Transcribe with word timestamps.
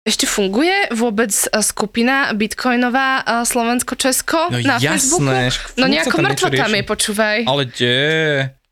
Ešte 0.00 0.24
funguje 0.24 0.96
vôbec 0.96 1.28
e, 1.28 1.60
skupina 1.60 2.32
bitcoinová 2.32 3.20
e, 3.20 3.44
Slovensko-Česko 3.44 4.48
No 4.48 4.56
na 4.64 4.80
jasné, 4.80 4.96
Facebooku? 4.96 5.76
No 5.76 5.86
nejako 5.92 6.16
mŕtvo 6.24 6.48
tam 6.48 6.72
je, 6.72 6.82
počúvaj. 6.88 7.38
Ale 7.44 7.62
kde? 7.68 7.96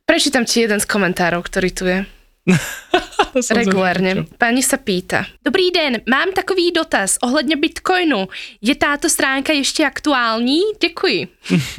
Prečítam 0.09 0.49
ti 0.49 0.65
jeden 0.65 0.81
z 0.81 0.89
komentárov, 0.89 1.45
ktorý 1.45 1.71
tu 1.77 1.85
je. 1.85 2.01
Zaujímavé. 3.45 4.25
Pani 4.41 4.65
sa 4.65 4.81
pýta. 4.81 5.29
Dobrý 5.45 5.69
den, 5.69 6.01
mám 6.09 6.33
takový 6.33 6.73
dotaz 6.73 7.21
ohledně 7.21 7.57
Bitcoinu. 7.57 8.29
Je 8.65 8.75
táto 8.75 9.09
stránka 9.13 9.53
ještě 9.53 9.87
aktuální? 9.87 10.61
Děkuji. 10.81 11.29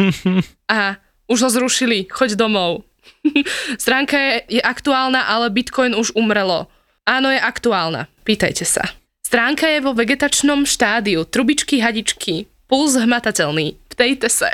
A 0.70 0.96
už 1.28 1.42
ho 1.42 1.50
zrušili, 1.50 2.06
choď 2.12 2.32
domov. 2.32 2.86
Stránka 3.80 4.18
je, 4.18 4.42
je 4.50 4.62
aktuálna, 4.62 5.22
ale 5.22 5.50
Bitcoin 5.50 5.96
už 5.96 6.12
umrelo. 6.14 6.68
Áno, 7.10 7.34
je 7.34 7.42
aktuálna. 7.42 8.06
Pýtajte 8.22 8.66
sa. 8.70 8.86
Stránka 9.30 9.70
je 9.70 9.78
vo 9.86 9.94
vegetačnom 9.94 10.66
štádiu. 10.66 11.22
Trubičky, 11.22 11.78
hadičky. 11.78 12.50
Puls 12.66 12.98
hmatateľný. 12.98 13.78
Ptejte 13.94 14.26
sa. 14.26 14.50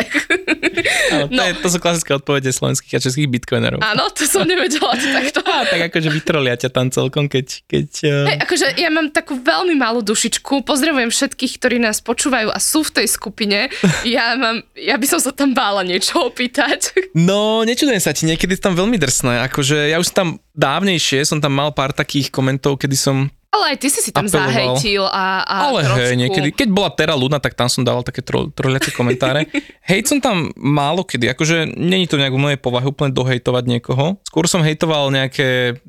Áno, 1.16 1.32
to, 1.32 1.36
No. 1.36 1.48
je, 1.48 1.54
to 1.64 1.68
sú 1.72 1.78
klasické 1.80 2.12
odpovede 2.12 2.52
slovenských 2.52 2.98
a 2.98 3.00
českých 3.00 3.32
bitcoinerov. 3.32 3.80
Áno, 3.80 4.12
to 4.12 4.28
som 4.28 4.44
nevedela 4.44 4.92
to 5.00 5.08
takto. 5.08 5.40
A 5.48 5.64
tak 5.64 5.80
akože 5.80 6.12
vytrolia 6.12 6.60
ťa 6.60 6.76
tam 6.76 6.92
celkom, 6.92 7.32
keď... 7.32 7.64
keď 7.72 7.88
uh... 8.04 8.28
Hej, 8.28 8.38
akože 8.44 8.68
ja 8.76 8.90
mám 8.92 9.16
takú 9.16 9.40
veľmi 9.40 9.80
malú 9.80 10.04
dušičku, 10.04 10.68
pozdravujem 10.68 11.08
všetkých, 11.08 11.56
ktorí 11.56 11.80
nás 11.80 12.04
počúvajú 12.04 12.52
a 12.52 12.60
sú 12.60 12.84
v 12.84 13.00
tej 13.00 13.08
skupine. 13.08 13.72
Ja, 14.04 14.36
mám, 14.36 14.60
ja 14.76 15.00
by 15.00 15.08
som 15.08 15.24
sa 15.24 15.32
tam 15.32 15.56
bála 15.56 15.88
niečo 15.88 16.20
opýtať. 16.20 16.92
No, 17.16 17.64
nečudujem 17.64 18.04
sa 18.04 18.12
ti, 18.12 18.28
niekedy 18.28 18.60
tam 18.60 18.76
veľmi 18.76 19.00
drsné. 19.00 19.40
Akože 19.48 19.88
ja 19.88 20.04
už 20.04 20.12
tam 20.12 20.36
dávnejšie, 20.52 21.24
som 21.24 21.40
tam 21.40 21.56
mal 21.56 21.72
pár 21.72 21.96
takých 21.96 22.28
komentov, 22.28 22.76
kedy 22.76 22.98
som... 23.00 23.32
Ale 23.56 23.72
aj 23.72 23.78
ty 23.80 23.88
si 23.88 24.04
si 24.04 24.12
tam 24.12 24.28
Apeloval. 24.28 24.52
zahejtil 24.52 25.04
a, 25.08 25.48
a 25.48 25.56
ale 25.72 25.88
trošku... 25.88 26.00
hej, 26.04 26.16
niekedy, 26.20 26.50
keď 26.52 26.68
bola 26.76 26.92
Terra 26.92 27.16
Luna, 27.16 27.40
tak 27.40 27.56
tam 27.56 27.72
som 27.72 27.88
dával 27.88 28.04
také 28.04 28.20
tro, 28.20 28.52
troliace 28.52 28.92
komentáre. 28.92 29.48
hej, 29.90 30.04
som 30.04 30.20
tam 30.20 30.52
málo 30.60 31.08
kedy, 31.08 31.32
akože 31.32 31.72
není 31.80 32.04
to 32.12 32.20
nejak 32.20 32.36
v 32.36 32.44
mojej 32.52 32.60
povahe 32.60 32.84
úplne 32.84 33.16
dohejtovať 33.16 33.64
niekoho. 33.64 34.20
Skôr 34.28 34.52
som 34.52 34.60
hejtoval 34.60 35.08
nejaké 35.08 35.80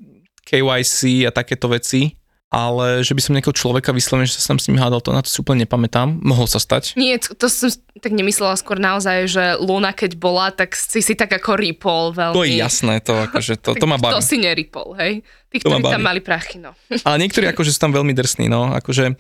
KYC 0.46 1.26
a 1.26 1.34
takéto 1.34 1.66
veci, 1.66 2.14
ale 2.46 3.02
že 3.02 3.10
by 3.10 3.20
som 3.20 3.34
nejakého 3.34 3.58
človeka 3.58 3.90
vyslovene, 3.90 4.30
že 4.30 4.38
sa 4.38 4.54
tam 4.54 4.62
s 4.62 4.70
ním 4.70 4.78
hádal, 4.78 5.02
to 5.02 5.10
na 5.10 5.18
to 5.18 5.26
si 5.26 5.42
úplne 5.42 5.66
nepamätám. 5.66 6.22
Mohol 6.22 6.46
sa 6.46 6.62
stať. 6.62 6.94
Nie, 6.94 7.18
to 7.18 7.34
to 7.34 7.50
som 7.50 7.68
tak 7.98 8.14
nemyslela 8.14 8.54
skôr 8.54 8.78
naozaj, 8.78 9.26
že 9.26 9.44
Luna 9.58 9.90
keď 9.90 10.14
bola, 10.14 10.54
tak 10.54 10.78
si 10.78 11.02
si 11.02 11.18
tak 11.18 11.34
ako 11.34 11.58
ripol 11.58 12.14
veľmi. 12.14 12.38
To 12.38 12.46
je 12.46 12.54
jasné, 12.62 13.02
to, 13.02 13.18
akože 13.18 13.58
to, 13.58 13.74
to 13.74 13.86
ma 13.90 13.98
To 13.98 14.22
baví. 14.22 14.22
si 14.22 14.38
neripol, 14.38 14.94
hej? 14.94 15.26
Tí, 15.50 15.58
To 15.58 15.74
ma 15.74 15.82
ktorí 15.82 15.94
tam 15.98 16.06
mali 16.06 16.20
prachy, 16.22 16.62
no. 16.62 16.70
Ale 17.06 17.18
niektorí 17.26 17.50
akože 17.50 17.74
sú 17.74 17.80
tam 17.82 17.90
veľmi 17.90 18.14
drsní, 18.14 18.46
no, 18.46 18.70
akože, 18.78 19.18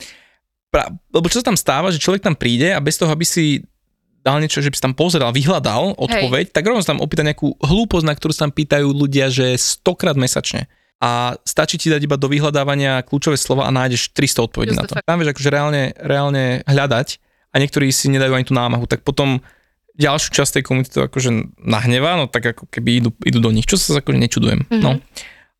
pra, 0.70 0.86
lebo 1.10 1.26
čo 1.26 1.42
sa 1.42 1.50
tam 1.50 1.58
stáva, 1.58 1.90
že 1.90 1.98
človek 1.98 2.22
tam 2.22 2.38
príde 2.38 2.70
a 2.70 2.78
bez 2.78 2.94
toho, 2.94 3.10
aby 3.10 3.26
si 3.26 3.66
dal 4.22 4.38
niečo, 4.42 4.58
že 4.58 4.70
by 4.70 4.76
si 4.78 4.82
tam 4.82 4.94
pozeral, 4.94 5.30
vyhľadal 5.30 5.98
odpoveď, 5.98 6.50
Hej. 6.50 6.54
tak 6.54 6.66
rovno 6.66 6.82
sa 6.82 6.94
tam 6.94 7.02
opýta 7.02 7.22
nejakú 7.22 7.58
hlúposť, 7.62 8.06
na 8.06 8.14
ktorú 8.14 8.34
sa 8.34 8.50
tam 8.50 8.54
pýtajú 8.54 8.90
ľudia, 8.90 9.30
že 9.30 9.54
stokrát 9.54 10.18
mesačne. 10.18 10.66
A 10.96 11.36
stačí 11.44 11.76
ti 11.76 11.92
dať 11.92 12.08
iba 12.08 12.16
do 12.16 12.24
vyhľadávania 12.24 13.04
kľúčové 13.04 13.36
slova 13.36 13.68
a 13.68 13.74
nájdeš 13.74 14.16
300 14.16 14.46
odpovedí 14.48 14.72
Just 14.72 14.80
na 14.80 14.88
to. 14.88 14.94
fact. 14.96 15.04
Tam 15.04 15.20
vieš 15.20 15.36
akože 15.36 15.50
reálne, 15.52 15.82
reálne 16.00 16.44
hľadať 16.64 17.20
a 17.52 17.56
niektorí 17.60 17.92
si 17.92 18.08
nedajú 18.08 18.32
ani 18.32 18.48
tú 18.48 18.56
námahu, 18.56 18.88
tak 18.88 19.04
potom 19.04 19.44
ďalšiu 19.96 20.32
časť 20.32 20.60
tej 20.60 20.64
komunity 20.64 20.92
to 20.92 21.04
akože 21.04 21.56
nahnevá, 21.60 22.16
no 22.16 22.28
tak 22.28 22.56
ako 22.56 22.68
keby 22.68 23.04
idú, 23.04 23.10
idú 23.24 23.38
do 23.40 23.52
nich, 23.52 23.68
čo 23.68 23.76
sa 23.76 24.00
akože 24.00 24.16
nečudujem. 24.20 24.68
Mhm. 24.68 24.80
No. 24.80 25.00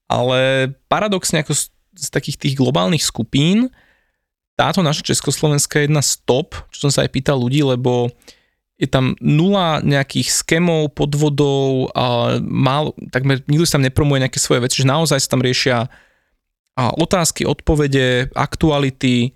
Ale 0.08 0.70
paradoxne 0.86 1.42
ako 1.44 1.52
z, 1.52 1.68
z 1.96 2.08
takých 2.08 2.36
tých 2.40 2.54
globálnych 2.56 3.02
skupín, 3.04 3.68
táto 4.56 4.80
naša 4.80 5.04
Československá 5.04 5.84
je 5.84 5.92
jedna 5.92 6.00
z 6.00 6.16
top, 6.24 6.56
čo 6.72 6.88
som 6.88 6.90
sa 6.92 7.04
aj 7.04 7.12
pýtal 7.12 7.36
ľudí, 7.36 7.60
lebo 7.60 8.08
je 8.76 8.84
tam 8.84 9.16
nula 9.18 9.80
nejakých 9.80 10.28
skemov, 10.28 10.92
podvodov 10.92 11.88
a 11.92 12.36
málo, 12.38 12.92
takmer 13.08 13.40
nikto 13.44 13.64
si 13.64 13.72
tam 13.72 13.80
nepromuje 13.80 14.20
nejaké 14.20 14.36
svoje 14.36 14.60
veci, 14.60 14.84
že 14.84 14.86
naozaj 14.86 15.16
sa 15.16 15.32
tam 15.32 15.40
riešia 15.40 15.88
a 16.76 16.82
otázky, 16.92 17.42
odpovede, 17.42 18.28
aktuality, 18.36 19.32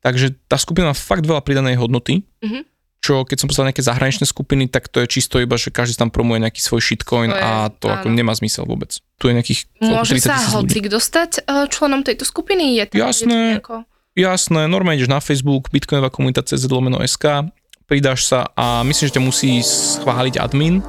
takže 0.00 0.32
tá 0.46 0.56
skupina 0.56 0.88
má 0.88 0.96
fakt 0.96 1.20
veľa 1.22 1.40
pridanej 1.40 1.76
hodnoty, 1.76 2.24
Mhm. 2.40 2.64
čo 2.98 3.22
keď 3.22 3.36
som 3.36 3.46
poslal 3.46 3.68
nejaké 3.68 3.84
zahraničné 3.84 4.24
skupiny, 4.24 4.66
tak 4.66 4.88
to 4.88 5.04
je 5.04 5.08
čisto 5.10 5.36
iba, 5.36 5.54
že 5.54 5.68
každý 5.68 5.94
tam 5.94 6.08
promuje 6.08 6.40
nejaký 6.40 6.58
svoj 6.58 6.80
shitcoin 6.80 7.28
To 7.28 7.36
je- 7.36 7.44
a 7.44 7.50
to 7.70 7.86
ako 7.86 8.08
nemá 8.08 8.32
zmysel 8.32 8.64
vôbec. 8.64 8.96
Tu 9.16 9.28
je 9.28 9.34
nejakých 9.34 9.60
Môže 9.78 10.16
30 10.16 10.32
sa 10.32 10.50
hocik 10.56 10.88
dostať 10.88 11.30
eh, 11.38 11.68
členom 11.68 12.00
tejto 12.00 12.24
skupiny? 12.24 12.74
Je 12.74 12.84
tam 12.86 13.04
Jasné. 13.04 13.36
nejako... 13.54 13.84
Jasné, 14.16 14.66
normálne 14.66 14.98
ideš 14.98 15.06
na 15.06 15.20
Facebook, 15.20 15.68
bitcoinová 15.68 16.08
komunita 16.08 16.42
CZ 16.42 16.66
lomeno 16.66 16.98
SK, 16.98 17.52
pridáš 17.88 18.28
sa 18.28 18.52
a 18.52 18.84
myslím, 18.84 19.04
že 19.08 19.16
ťa 19.16 19.22
musí 19.24 19.50
schváliť 19.64 20.36
admin 20.36 20.84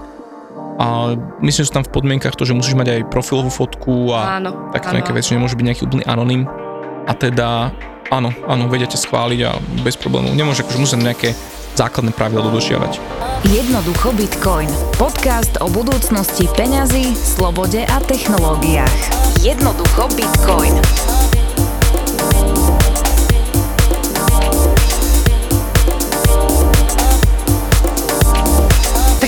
a 0.80 1.16
myslím, 1.40 1.64
že 1.64 1.70
sú 1.72 1.80
tam 1.80 1.88
v 1.88 1.96
podmienkach 1.96 2.36
to, 2.36 2.44
že 2.44 2.52
musíš 2.52 2.76
mať 2.76 2.88
aj 2.92 3.02
profilovú 3.08 3.48
fotku 3.48 4.12
a 4.12 4.44
Áno, 4.44 4.76
takéto 4.76 4.92
áno. 4.92 4.98
nejaké 5.00 5.12
veci, 5.16 5.32
že 5.32 5.36
nemôže 5.40 5.56
byť 5.56 5.66
nejaký 5.66 5.82
úplný 5.88 6.04
anonym 6.04 6.44
a 7.08 7.14
teda 7.16 7.72
áno, 8.12 8.36
áno, 8.46 8.68
vedia 8.68 8.86
ťa 8.86 9.00
schváliť 9.00 9.40
a 9.48 9.56
bez 9.80 9.96
problémov. 9.96 10.36
Nemôže 10.36 10.68
akože 10.68 10.80
musieť 10.84 11.00
nejaké 11.00 11.30
základné 11.80 12.12
pravidla 12.12 12.52
dodržiavať. 12.52 13.00
Jednoducho 13.48 14.12
Bitcoin. 14.12 14.68
Podcast 15.00 15.56
o 15.64 15.72
budúcnosti 15.72 16.52
peňazí, 16.52 17.16
slobode 17.16 17.80
a 17.88 17.98
technológiách. 18.04 18.92
Jednoducho 19.40 20.12
Bitcoin. 20.20 20.76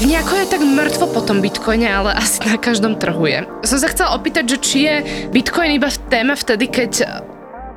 Tak 0.02 0.10
nejako 0.10 0.34
je 0.34 0.48
tak 0.50 0.62
mŕtvo 0.66 1.06
po 1.14 1.22
tom 1.22 1.46
bitcoine, 1.46 1.86
ale 1.86 2.18
asi 2.18 2.42
na 2.42 2.58
každom 2.58 2.98
trhu 2.98 3.22
je. 3.30 3.46
Som 3.62 3.78
sa 3.78 3.86
chcela 3.86 4.18
opýtať, 4.18 4.50
že 4.50 4.58
či 4.58 4.78
je 4.90 4.96
bitcoin 5.30 5.78
iba 5.78 5.94
v 5.94 6.00
téme 6.10 6.34
vtedy, 6.34 6.74
keď, 6.74 7.22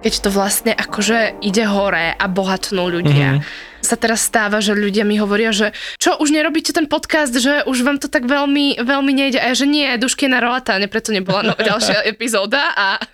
keď 0.01 0.13
to 0.25 0.29
vlastne 0.33 0.73
akože 0.73 1.45
ide 1.45 1.69
hore 1.69 2.17
a 2.17 2.25
bohatnú 2.25 2.89
ľudia. 2.89 3.45
Mm-hmm. 3.45 3.85
Sa 3.85 4.01
teraz 4.01 4.25
stáva, 4.25 4.65
že 4.65 4.73
ľudia 4.73 5.05
mi 5.05 5.21
hovoria, 5.21 5.53
že 5.53 5.77
čo, 6.01 6.17
už 6.17 6.33
nerobíte 6.33 6.73
ten 6.73 6.89
podcast, 6.89 7.37
že 7.37 7.61
už 7.69 7.85
vám 7.85 8.01
to 8.01 8.09
tak 8.09 8.25
veľmi, 8.25 8.81
veľmi 8.81 9.13
nejde. 9.13 9.37
A 9.45 9.53
ja, 9.53 9.55
že 9.61 9.69
nie, 9.69 9.85
dušky 10.01 10.25
na 10.25 10.41
rolatane, 10.41 10.89
preto 10.89 11.13
nebola 11.13 11.45
no, 11.45 11.53
ďalšia 11.77 12.09
epizóda 12.09 12.73
a 12.73 13.05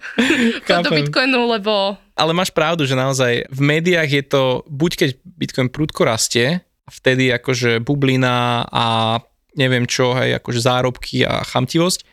do 0.88 0.88
bitcoinu, 0.88 1.52
lebo 1.52 2.00
Ale 2.16 2.32
máš 2.32 2.48
pravdu, 2.48 2.88
že 2.88 2.96
naozaj 2.96 3.44
v 3.52 3.60
médiách 3.60 4.08
je 4.08 4.24
to, 4.24 4.42
buď 4.72 4.92
keď 4.96 5.10
Bitcoin 5.36 5.68
prudko 5.68 6.08
rastie, 6.08 6.64
vtedy 6.88 7.32
akože 7.32 7.80
bublina 7.84 8.64
a 8.68 9.18
neviem 9.56 9.84
čo, 9.88 10.14
hej, 10.14 10.38
akože 10.38 10.60
zárobky 10.60 11.24
a 11.26 11.42
chamtivosť, 11.42 12.04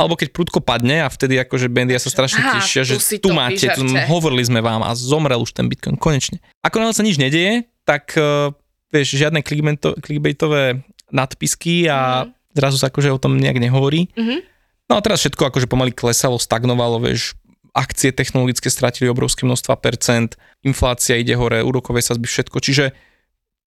alebo 0.00 0.16
keď 0.16 0.28
prudko 0.32 0.64
padne 0.64 1.04
a 1.04 1.08
vtedy 1.12 1.36
akože 1.36 1.68
médiá 1.68 2.00
sa 2.00 2.08
strašne 2.08 2.40
Aha, 2.40 2.60
tešia, 2.60 2.88
tu 2.88 2.96
že 2.96 3.20
tu 3.20 3.28
to 3.28 3.36
máte, 3.36 3.66
tu, 3.76 3.84
hovorili 4.08 4.40
sme 4.40 4.64
vám 4.64 4.80
a 4.80 4.96
zomrel 4.96 5.40
už 5.44 5.52
ten 5.52 5.68
Bitcoin, 5.68 6.00
konečne. 6.00 6.40
Ako 6.64 6.80
náhle 6.80 6.96
sa 6.96 7.04
nič 7.04 7.20
nedieje, 7.20 7.68
tak 7.84 8.16
uh, 8.16 8.52
vieš, 8.88 9.16
žiadne 9.16 9.44
clickbaito- 9.44 10.00
clickbaitové 10.00 10.84
nadpisky 11.12 11.84
a 11.90 12.28
zrazu 12.56 12.80
sa 12.80 12.88
akože 12.88 13.12
o 13.12 13.20
tom 13.20 13.36
nejak 13.36 13.60
nehovorí. 13.60 14.08
Mhm. 14.16 14.48
No 14.90 14.98
a 14.98 15.04
teraz 15.06 15.22
všetko 15.22 15.54
akože 15.54 15.70
pomaly 15.70 15.94
klesalo, 15.94 16.34
stagnovalo, 16.34 16.98
vieš, 16.98 17.38
akcie 17.70 18.10
technologické 18.10 18.66
stratili 18.66 19.06
obrovské 19.06 19.46
množstva 19.46 19.78
percent, 19.78 20.34
inflácia 20.66 21.14
ide 21.14 21.38
hore, 21.38 21.62
úrokové 21.62 22.02
sazby, 22.02 22.26
všetko, 22.26 22.58
čiže 22.58 22.90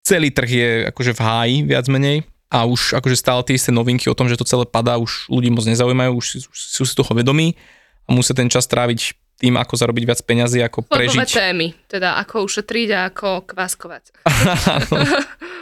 celý 0.03 0.29
trh 0.29 0.49
je 0.51 0.69
akože 0.91 1.11
v 1.15 1.21
háji 1.23 1.57
viac 1.63 1.87
menej 1.87 2.27
a 2.51 2.67
už 2.67 2.99
akože 2.99 3.17
stále 3.17 3.41
tie 3.47 3.57
isté 3.57 3.73
novinky 3.73 4.11
o 4.11 4.17
tom, 4.17 4.29
že 4.29 4.37
to 4.37 4.45
celé 4.45 4.67
padá, 4.67 4.99
už 4.99 5.31
ľudí 5.31 5.49
moc 5.49 5.65
nezaujímajú, 5.65 6.11
už, 6.13 6.27
už 6.51 6.57
sú 6.59 6.83
si 6.85 6.93
toho 6.93 7.09
vedomí 7.15 7.57
a 8.05 8.13
musia 8.13 8.35
ten 8.35 8.51
čas 8.51 8.67
tráviť 8.69 9.15
tým, 9.41 9.57
ako 9.57 9.73
zarobiť 9.73 10.03
viac 10.05 10.19
peňazí, 10.21 10.61
ako 10.61 10.85
Chodbové 10.85 11.09
prežiť. 11.09 11.33
témy, 11.33 11.67
teda 11.89 12.21
ako 12.21 12.45
ušetriť 12.45 12.89
a 12.93 12.99
ako 13.09 13.49
kváskovať. 13.49 14.03
Áno, 14.77 14.95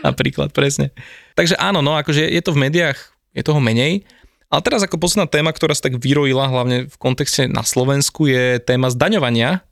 napríklad, 0.03 0.51
presne. 0.51 0.91
Takže 1.39 1.55
áno, 1.55 1.79
no 1.79 1.95
akože 1.95 2.27
je 2.27 2.41
to 2.43 2.51
v 2.51 2.67
médiách, 2.67 2.99
je 3.31 3.41
toho 3.41 3.63
menej. 3.63 4.03
Ale 4.51 4.61
teraz 4.67 4.83
ako 4.83 4.99
posledná 4.99 5.31
téma, 5.31 5.55
ktorá 5.55 5.71
sa 5.71 5.87
tak 5.87 5.95
vyrojila 5.95 6.51
hlavne 6.51 6.91
v 6.91 6.95
kontexte 6.99 7.47
na 7.47 7.63
Slovensku 7.63 8.27
je 8.27 8.59
téma 8.59 8.91
zdaňovania 8.91 9.63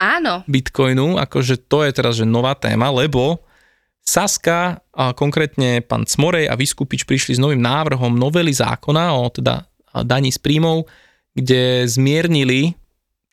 Áno, 0.00 0.46
Bitcoinu, 0.48 1.20
akože 1.20 1.60
to 1.68 1.84
je 1.84 1.92
teraz 1.92 2.16
že 2.16 2.24
nová 2.24 2.56
téma, 2.56 2.88
lebo 2.88 3.44
Saska, 4.04 4.82
a 4.90 5.04
konkrétne 5.14 5.80
pán 5.84 6.04
Cmorej 6.04 6.50
a 6.50 6.58
Vyskupič 6.58 7.06
prišli 7.06 7.38
s 7.38 7.42
novým 7.42 7.62
návrhom 7.62 8.12
novely 8.16 8.50
zákona 8.50 9.14
o 9.14 9.30
teda 9.30 9.64
daní 10.02 10.34
z 10.34 10.38
príjmov, 10.38 10.86
kde 11.34 11.86
zmiernili 11.86 12.74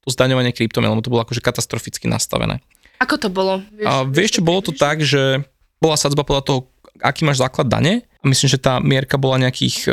to 0.06 0.10
zdaňovanie 0.14 0.56
kryptomien, 0.56 0.94
lebo 0.94 1.04
to 1.04 1.12
bolo 1.12 1.26
akože 1.28 1.44
katastroficky 1.44 2.08
nastavené. 2.08 2.64
ako 3.04 3.16
to 3.20 3.28
bolo? 3.28 3.60
A 3.84 4.08
vieš 4.08 4.40
čo, 4.40 4.42
bolo 4.46 4.64
to 4.64 4.72
tak, 4.72 5.04
že 5.04 5.44
bola 5.84 6.00
sadzba 6.00 6.24
podľa 6.24 6.44
toho, 6.48 6.60
aký 7.04 7.28
máš 7.28 7.44
základ 7.44 7.70
dane 7.70 8.08
a 8.22 8.26
myslím, 8.26 8.50
že 8.50 8.62
tá 8.62 8.82
mierka 8.82 9.20
bola 9.22 9.38
nejakých 9.38 9.76
e, 9.86 9.92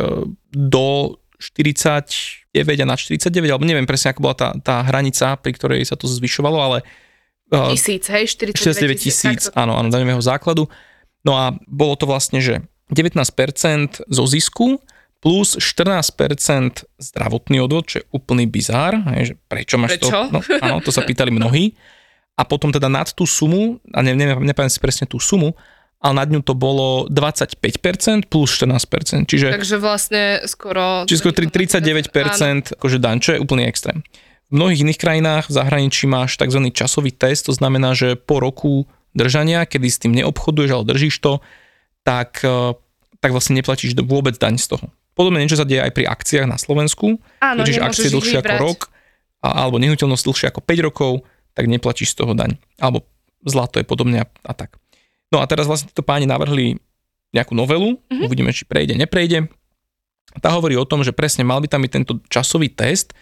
do 0.54 1.18
49 1.36 2.54
a 2.54 2.86
na 2.88 2.96
49, 2.96 3.28
alebo 3.50 3.66
neviem 3.68 3.84
presne, 3.84 4.14
ako 4.14 4.24
bola 4.24 4.36
tá, 4.38 4.48
tá 4.62 4.80
hranica, 4.86 5.36
pri 5.36 5.52
ktorej 5.52 5.84
sa 5.84 5.98
to 5.98 6.08
zvyšovalo, 6.08 6.56
ale 6.56 6.78
Tisíc, 7.72 8.04
hej, 8.10 8.24
49 8.26 8.58
69 8.58 8.98
tisíc, 8.98 9.40
áno, 9.54 9.78
áno, 9.78 9.88
daňového 9.90 10.22
základu. 10.22 10.66
No 11.24 11.38
a 11.38 11.56
bolo 11.64 11.94
to 11.96 12.04
vlastne, 12.04 12.42
že 12.42 12.64
19% 12.92 14.04
zo 14.04 14.24
zisku 14.28 14.80
plus 15.24 15.56
14% 15.56 16.84
zdravotný 17.00 17.64
odvod, 17.64 17.88
čo 17.88 17.96
je 18.00 18.04
úplný 18.12 18.44
bizár, 18.44 19.00
hej, 19.16 19.32
že 19.32 19.34
prečo 19.48 19.80
máš 19.80 19.96
Prečo? 19.96 20.12
to? 20.12 20.20
No, 20.28 20.40
áno, 20.60 20.84
to 20.84 20.92
sa 20.92 21.00
pýtali 21.08 21.32
mnohí. 21.32 21.72
A 22.36 22.44
potom 22.44 22.68
teda 22.68 22.92
nad 22.92 23.08
tú 23.14 23.24
sumu, 23.24 23.80
a 23.94 24.04
ne, 24.04 24.12
ne, 24.12 24.36
nepamätám 24.36 24.68
si 24.68 24.82
presne 24.82 25.08
tú 25.08 25.16
sumu, 25.16 25.56
ale 26.04 26.14
nad 26.20 26.28
ňu 26.28 26.44
to 26.44 26.52
bolo 26.52 27.08
25% 27.08 28.28
plus 28.28 28.50
14%, 28.60 29.24
čiže, 29.24 29.48
Takže 29.48 29.76
vlastne 29.80 30.44
skoro... 30.44 31.08
čiže 31.08 31.24
skoro 31.24 31.32
tri- 31.32 31.48
39% 31.48 32.76
akože 32.76 32.98
daň, 33.00 33.16
čo 33.24 33.30
je 33.32 33.38
úplný 33.40 33.64
extrém. 33.64 34.04
V 34.50 34.54
mnohých 34.54 34.84
iných 34.84 35.00
krajinách 35.00 35.44
v 35.48 35.56
zahraničí 35.56 36.04
máš 36.04 36.36
tzv. 36.36 36.60
časový 36.70 37.10
test, 37.10 37.48
to 37.48 37.52
znamená, 37.56 37.96
že 37.96 38.14
po 38.14 38.38
roku 38.38 38.84
držania, 39.14 39.64
kedy 39.64 39.86
s 39.88 39.98
tým 40.02 40.12
neobchoduješ, 40.14 40.70
ale 40.70 40.84
držíš 40.84 41.16
to, 41.20 41.40
tak, 42.02 42.44
eh, 42.44 42.76
tak 43.18 43.30
vlastne 43.32 43.56
neplatíš 43.56 43.96
vôbec 44.04 44.36
daň 44.36 44.60
z 44.60 44.76
toho. 44.76 44.86
Podobne 45.14 45.38
niečo 45.40 45.56
sa 45.56 45.64
deje 45.64 45.80
aj 45.80 45.94
pri 45.94 46.04
akciách 46.10 46.46
na 46.50 46.58
Slovensku. 46.58 47.22
Áno, 47.38 47.62
nemôžeš 47.62 47.80
akcie 47.80 48.10
dlhšie 48.10 48.38
ako 48.42 48.54
rok, 48.58 48.80
a, 49.40 49.64
alebo 49.64 49.78
nehnuteľnosť 49.78 50.24
dlhšie 50.26 50.46
ako 50.50 50.60
5 50.60 50.86
rokov, 50.90 51.12
tak 51.54 51.70
neplatíš 51.70 52.12
z 52.12 52.16
toho 52.18 52.34
daň. 52.34 52.58
Alebo 52.82 53.06
zlato 53.46 53.78
je 53.78 53.86
podobne 53.86 54.22
a, 54.22 54.26
a 54.42 54.52
tak. 54.52 54.74
No 55.30 55.38
a 55.38 55.46
teraz 55.46 55.70
vlastne 55.70 55.88
títo 55.94 56.02
páni 56.02 56.26
navrhli 56.26 56.82
nejakú 57.30 57.54
novelu, 57.54 57.98
Mhm. 58.10 58.22
uvidíme, 58.26 58.50
či 58.50 58.66
prejde, 58.66 58.98
neprejde. 58.98 59.46
Tá 60.42 60.50
hovorí 60.50 60.74
o 60.74 60.82
tom, 60.86 61.06
že 61.06 61.14
presne 61.14 61.46
mal 61.46 61.62
by 61.62 61.70
tam 61.70 61.86
byť 61.86 61.92
tento 61.94 62.18
časový 62.26 62.66
test, 62.74 63.14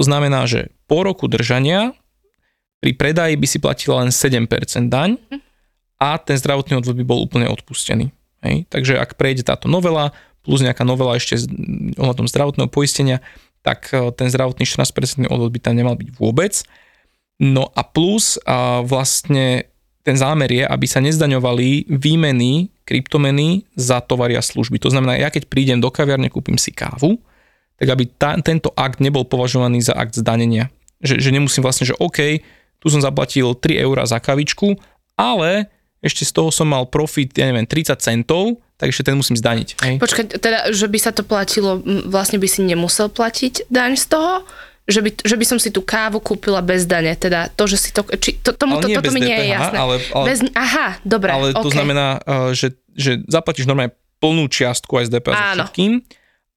to 0.00 0.08
znamená, 0.08 0.48
že 0.48 0.72
po 0.88 1.04
roku 1.04 1.28
držania 1.28 1.92
pri 2.80 2.96
predaji 2.96 3.36
by 3.36 3.44
si 3.44 3.60
platila 3.60 4.00
len 4.00 4.08
7% 4.08 4.48
daň 4.88 5.20
a 6.00 6.16
ten 6.16 6.40
zdravotný 6.40 6.80
odvod 6.80 6.96
by 6.96 7.04
bol 7.04 7.20
úplne 7.20 7.44
odpustený. 7.52 8.08
Hej? 8.40 8.64
Takže 8.72 8.96
ak 8.96 9.20
prejde 9.20 9.44
táto 9.44 9.68
novela, 9.68 10.16
plus 10.40 10.64
nejaká 10.64 10.88
novela 10.88 11.20
ešte 11.20 11.36
ohľadom 12.00 12.24
zdravotného 12.32 12.72
poistenia, 12.72 13.20
tak 13.60 13.92
e, 13.92 14.08
ten 14.16 14.32
zdravotný 14.32 14.64
14% 14.64 15.28
odvod 15.28 15.52
by 15.52 15.60
tam 15.60 15.76
nemal 15.76 16.00
byť 16.00 16.16
vôbec. 16.16 16.64
No 17.36 17.68
a 17.76 17.84
plus 17.84 18.40
a 18.48 18.80
vlastne 18.80 19.68
ten 20.00 20.16
zámer 20.16 20.48
je, 20.48 20.64
aby 20.64 20.88
sa 20.88 21.04
nezdaňovali 21.04 21.92
výmeny 21.92 22.72
kryptomeny 22.88 23.68
za 23.76 24.00
tovary 24.00 24.32
a 24.32 24.40
služby. 24.40 24.80
To 24.80 24.88
znamená, 24.88 25.20
ja 25.20 25.28
keď 25.28 25.44
prídem 25.44 25.76
do 25.76 25.92
kaviarne, 25.92 26.32
kúpim 26.32 26.56
si 26.56 26.72
kávu, 26.72 27.20
tak 27.80 27.88
aby 27.96 28.04
tá, 28.12 28.36
tento 28.44 28.68
akt 28.76 29.00
nebol 29.00 29.24
považovaný 29.24 29.80
za 29.80 29.96
akt 29.96 30.12
zdanenia. 30.12 30.68
Že, 31.00 31.16
že 31.16 31.30
nemusím 31.32 31.64
vlastne, 31.64 31.88
že 31.88 31.96
OK, 31.96 32.44
tu 32.76 32.86
som 32.92 33.00
zaplatil 33.00 33.56
3 33.56 33.80
eurá 33.80 34.04
za 34.04 34.20
kavičku, 34.20 34.76
ale 35.16 35.72
ešte 36.04 36.28
z 36.28 36.32
toho 36.36 36.52
som 36.52 36.68
mal 36.68 36.84
profit, 36.84 37.32
ja 37.32 37.48
neviem, 37.48 37.64
30 37.64 37.96
centov, 38.00 38.60
tak 38.76 38.92
ešte 38.92 39.08
ten 39.08 39.16
musím 39.16 39.36
zdaniť. 39.36 39.68
Hej? 39.84 39.94
Počkať, 40.00 40.26
teda, 40.40 40.72
že 40.72 40.88
by 40.88 40.98
sa 41.00 41.12
to 41.12 41.24
platilo, 41.24 41.80
vlastne 42.08 42.40
by 42.40 42.48
si 42.48 42.64
nemusel 42.64 43.12
platiť 43.12 43.68
daň 43.68 43.96
z 43.96 44.06
toho? 44.12 44.44
Že 44.88 45.00
by, 45.04 45.10
že 45.22 45.36
by 45.36 45.44
som 45.44 45.58
si 45.60 45.68
tú 45.68 45.84
kávu 45.84 46.18
kúpila 46.24 46.64
bez 46.64 46.88
dane, 46.88 47.12
teda 47.12 47.52
to, 47.52 47.68
že 47.68 47.76
si 47.76 47.90
to, 47.92 48.02
či, 48.16 48.40
to 48.40 48.56
tomu 48.56 48.80
Ale 48.80 48.82
to, 48.82 48.88
nie 48.88 48.96
toto 48.96 49.12
mi 49.12 49.20
nie 49.22 49.36
je 49.36 49.46
jasné. 49.52 49.76
ale, 49.76 49.94
ale, 50.16 50.24
bez, 50.26 50.38
aha, 50.56 50.88
dobre, 51.04 51.30
ale 51.30 51.46
to 51.52 51.68
okay. 51.68 51.76
znamená, 51.76 52.06
uh, 52.24 52.50
že, 52.56 52.74
že 52.96 53.20
zaplatíš 53.28 53.68
normálne 53.68 53.94
plnú 54.18 54.48
čiastku 54.50 54.98
aj 54.98 55.04
z 55.06 55.10
DPH 55.14 55.36
Áno. 55.36 55.44
všetkým, 55.68 55.92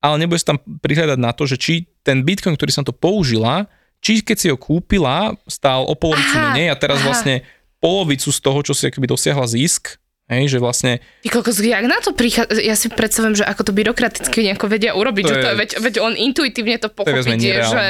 ale 0.03 0.19
nebudeš 0.19 0.43
tam 0.43 0.59
prihľadať 0.59 1.15
na 1.15 1.31
to, 1.31 1.47
že 1.47 1.55
či 1.55 1.73
ten 2.03 2.27
Bitcoin, 2.27 2.59
ktorý 2.59 2.75
som 2.75 2.83
to 2.83 2.91
použila, 2.91 3.71
či 4.03 4.19
keď 4.19 4.35
si 4.35 4.47
ho 4.51 4.59
kúpila, 4.59 5.31
stál 5.47 5.87
o 5.87 5.95
polovicu 5.95 6.35
Aha, 6.35 6.51
menej 6.51 6.67
a 6.67 6.75
teraz 6.75 6.99
aha. 6.99 7.07
vlastne 7.07 7.35
polovicu 7.79 8.27
z 8.27 8.39
toho, 8.43 8.59
čo 8.59 8.75
si 8.75 8.91
akoby 8.91 9.07
dosiahla 9.07 9.47
zisk, 9.47 9.95
hej, 10.27 10.51
že 10.51 10.59
vlastne 10.59 10.99
Ty 11.23 11.29
kokos, 11.31 11.63
jak 11.63 11.87
na 11.87 12.03
to 12.03 12.11
prichádza? 12.11 12.59
Ja 12.59 12.75
si 12.75 12.91
predstavujem, 12.91 13.39
že 13.39 13.47
ako 13.47 13.63
to 13.63 13.71
byrokraticky 13.71 14.43
nejako 14.43 14.67
vedia 14.67 14.91
urobiť, 14.91 15.23
To 15.23 15.29
že 15.31 15.35
to 15.39 15.47
je- 15.47 15.57
veď, 15.63 15.69
veď 15.79 15.93
on 16.03 16.13
intuitívne 16.19 16.75
to 16.83 16.91
pochopí, 16.91 17.23
menej 17.23 17.47
je, 17.47 17.59
že 17.63 17.83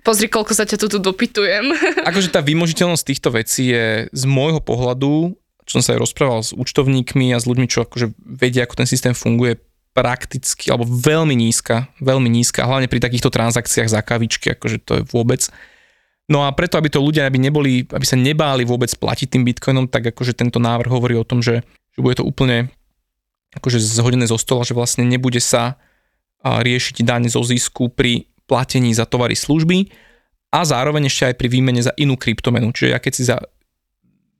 pozri, 0.00 0.32
koľko 0.32 0.52
sa 0.56 0.64
ťa 0.64 0.80
tu, 0.80 0.88
tu 0.88 0.96
dopytujem. 0.96 1.76
akože 2.08 2.32
tá 2.32 2.40
vymožiteľnosť 2.40 3.04
týchto 3.04 3.28
vecí 3.36 3.68
je 3.68 4.08
z 4.08 4.24
môjho 4.24 4.64
pohľadu, 4.64 5.36
čo 5.68 5.72
som 5.76 5.84
sa 5.84 5.92
aj 5.92 6.00
rozprával 6.08 6.40
s 6.40 6.56
účtovníkmi 6.56 7.36
a 7.36 7.38
s 7.38 7.44
ľuďmi, 7.44 7.68
čo 7.68 7.84
akože 7.84 8.16
vedia, 8.16 8.64
ako 8.64 8.80
ten 8.80 8.88
systém 8.88 9.12
funguje, 9.12 9.60
prakticky, 9.90 10.70
alebo 10.70 10.86
veľmi 10.86 11.34
nízka, 11.34 11.90
veľmi 11.98 12.30
nízka, 12.30 12.66
hlavne 12.66 12.86
pri 12.86 13.02
takýchto 13.02 13.28
transakciách 13.30 13.90
za 13.90 14.00
kavičky, 14.00 14.54
akože 14.54 14.78
to 14.86 14.92
je 15.00 15.02
vôbec. 15.10 15.42
No 16.30 16.46
a 16.46 16.54
preto, 16.54 16.78
aby 16.78 16.86
to 16.86 17.02
ľudia 17.02 17.26
aby 17.26 17.42
neboli, 17.42 17.82
aby 17.90 18.06
sa 18.06 18.14
nebáli 18.14 18.62
vôbec 18.62 18.90
platiť 18.94 19.34
tým 19.34 19.42
bitcoinom, 19.42 19.90
tak 19.90 20.14
akože 20.14 20.38
tento 20.38 20.62
návrh 20.62 20.86
hovorí 20.86 21.18
o 21.18 21.26
tom, 21.26 21.42
že, 21.42 21.66
že 21.90 22.00
bude 22.00 22.14
to 22.14 22.22
úplne 22.22 22.70
akože 23.58 23.82
zhodené 23.82 24.30
zo 24.30 24.38
stola, 24.38 24.62
že 24.62 24.78
vlastne 24.78 25.02
nebude 25.02 25.42
sa 25.42 25.74
riešiť 26.46 27.02
daň 27.02 27.26
zo 27.28 27.42
zisku 27.42 27.90
pri 27.90 28.30
platení 28.46 28.94
za 28.94 29.10
tovary 29.10 29.34
služby 29.34 29.90
a 30.54 30.62
zároveň 30.62 31.10
ešte 31.10 31.30
aj 31.30 31.34
pri 31.34 31.48
výmene 31.50 31.82
za 31.82 31.90
inú 31.98 32.14
kryptomenu. 32.14 32.70
Čiže 32.70 32.94
ja 32.94 32.98
keď 33.02 33.12
si 33.12 33.26
za 33.26 33.42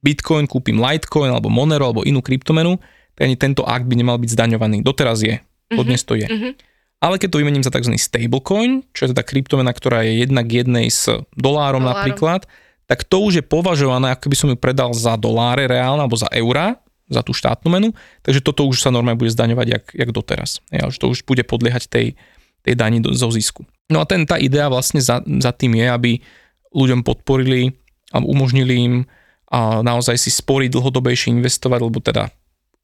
Bitcoin 0.00 0.48
kúpim 0.48 0.80
Litecoin 0.80 1.28
alebo 1.28 1.52
Monero 1.52 1.90
alebo 1.90 2.06
inú 2.06 2.24
kryptomenu, 2.24 2.80
ani 3.20 3.36
tento 3.36 3.62
akt 3.62 3.84
by 3.84 3.94
nemal 3.94 4.16
byť 4.16 4.32
zdaňovaný. 4.32 4.80
Doteraz 4.80 5.20
je, 5.20 5.38
dodnes 5.68 6.00
to 6.02 6.16
je. 6.16 6.26
mhm. 6.26 6.52
Ale 7.00 7.16
keď 7.16 7.32
to 7.32 7.40
vymením 7.40 7.64
za 7.64 7.72
tzv. 7.72 7.96
stablecoin, 7.96 8.84
čo 8.92 9.08
je 9.08 9.16
teda 9.16 9.24
kryptomena, 9.24 9.72
ktorá 9.72 10.04
je 10.04 10.20
jedna 10.20 10.44
k 10.44 10.60
jednej 10.60 10.92
s 10.92 11.08
dolárom, 11.32 11.80
Dolárom. 11.80 11.88
napríklad, 11.88 12.44
tak 12.84 13.08
to 13.08 13.24
už 13.24 13.40
je 13.40 13.44
považované, 13.44 14.12
ako 14.12 14.28
by 14.28 14.36
som 14.36 14.48
ju 14.52 14.56
predal 14.60 14.92
za 14.92 15.16
doláre 15.16 15.64
reálne 15.64 16.04
alebo 16.04 16.20
za 16.20 16.28
eurá, 16.28 16.76
za 17.08 17.24
tú 17.24 17.32
štátnu 17.32 17.72
menu, 17.72 17.88
takže 18.20 18.44
toto 18.44 18.68
už 18.68 18.84
sa 18.84 18.92
normálne 18.92 19.16
bude 19.16 19.32
zdaňovať 19.32 19.66
jak, 19.72 19.84
jak 19.96 20.10
doteraz. 20.12 20.60
Ja, 20.68 20.92
že 20.92 21.00
to 21.00 21.08
už 21.08 21.24
bude 21.24 21.40
podliehať 21.40 21.88
tej, 21.88 22.20
tej 22.68 22.74
dani 22.76 23.00
do, 23.00 23.16
zo 23.16 23.32
zisku. 23.32 23.64
No 23.88 23.98
a 23.98 24.04
ten, 24.04 24.28
tá 24.28 24.36
idea 24.36 24.68
vlastne 24.68 25.00
za, 25.00 25.24
za 25.24 25.56
tým 25.56 25.80
je, 25.80 25.86
aby 25.88 26.10
ľuďom 26.70 27.00
podporili 27.00 27.72
a 28.12 28.20
umožnili 28.20 28.74
im 28.76 28.94
a 29.50 29.80
naozaj 29.82 30.20
si 30.20 30.30
sporiť 30.30 30.70
dlhodobejšie 30.70 31.34
investovať, 31.34 31.80
lebo 31.82 31.98
teda 31.98 32.28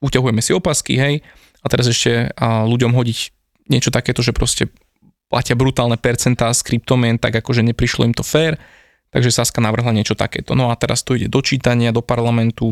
uťahujeme 0.00 0.40
si 0.40 0.52
opasky, 0.52 0.96
hej, 0.96 1.14
a 1.60 1.66
teraz 1.66 1.88
ešte 1.88 2.30
a 2.36 2.62
ľuďom 2.64 2.94
hodiť 2.94 3.18
niečo 3.66 3.90
takéto, 3.90 4.22
že 4.22 4.30
proste 4.30 4.70
platia 5.26 5.58
brutálne 5.58 5.98
percentá 5.98 6.54
z 6.54 6.62
kryptomien, 6.62 7.18
tak 7.18 7.34
akože 7.34 7.66
neprišlo 7.66 8.06
im 8.06 8.14
to 8.14 8.22
fér, 8.22 8.54
takže 9.10 9.34
Saska 9.34 9.58
navrhla 9.58 9.90
niečo 9.90 10.14
takéto. 10.14 10.54
No 10.54 10.70
a 10.70 10.78
teraz 10.78 11.02
to 11.02 11.18
ide 11.18 11.26
do 11.26 11.42
čítania, 11.42 11.90
do 11.90 12.04
parlamentu 12.04 12.70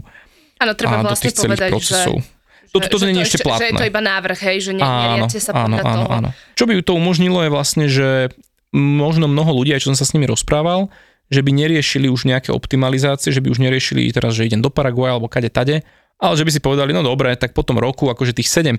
Áno, 0.63 0.73
treba 0.79 1.03
a 1.03 1.03
do 1.03 1.11
vlastne 1.11 1.35
tých 1.35 1.39
celých 1.43 1.59
povedať, 1.59 1.71
procesov. 1.75 2.17
že, 2.23 2.71
Toto, 2.71 2.87
toto 2.91 3.05
nie 3.11 3.23
je 3.23 3.27
to 3.27 3.27
ešte 3.27 3.39
Že 3.39 3.43
je 3.43 3.49
platné. 3.51 3.79
to 3.79 3.87
iba 3.91 4.03
návrh, 4.03 4.39
hej, 4.51 4.57
že 4.71 4.73
ne, 4.75 4.83
Áno, 4.83 5.27
sa 5.31 5.51
áno, 5.55 5.77
áno, 5.83 5.83
toho. 5.83 6.07
áno. 6.11 6.29
Čo 6.55 6.65
by 6.71 6.73
to 6.83 6.95
umožnilo 6.95 7.39
je 7.43 7.51
vlastne, 7.51 7.85
že 7.91 8.31
možno 8.75 9.27
mnoho 9.27 9.51
ľudí, 9.55 9.75
aj 9.75 9.87
čo 9.87 9.91
som 9.95 9.99
sa 9.99 10.07
s 10.07 10.15
nimi 10.15 10.27
rozprával, 10.27 10.91
že 11.31 11.43
by 11.43 11.51
neriešili 11.55 12.07
už 12.11 12.27
nejaké 12.27 12.51
optimalizácie, 12.55 13.31
že 13.35 13.43
by 13.43 13.51
už 13.51 13.59
neriešili 13.63 14.11
teraz, 14.15 14.35
že 14.39 14.47
idem 14.47 14.63
do 14.63 14.71
Paraguaja 14.71 15.19
alebo 15.19 15.27
kade 15.31 15.51
tade, 15.51 15.83
ale 16.21 16.35
že 16.39 16.45
by 16.47 16.51
si 16.53 16.61
povedali, 16.63 16.95
no 16.95 17.03
dobre, 17.03 17.35
tak 17.35 17.55
po 17.57 17.67
tom 17.67 17.79
roku 17.79 18.11
akože 18.11 18.37
tých 18.37 18.51
7% 18.51 18.79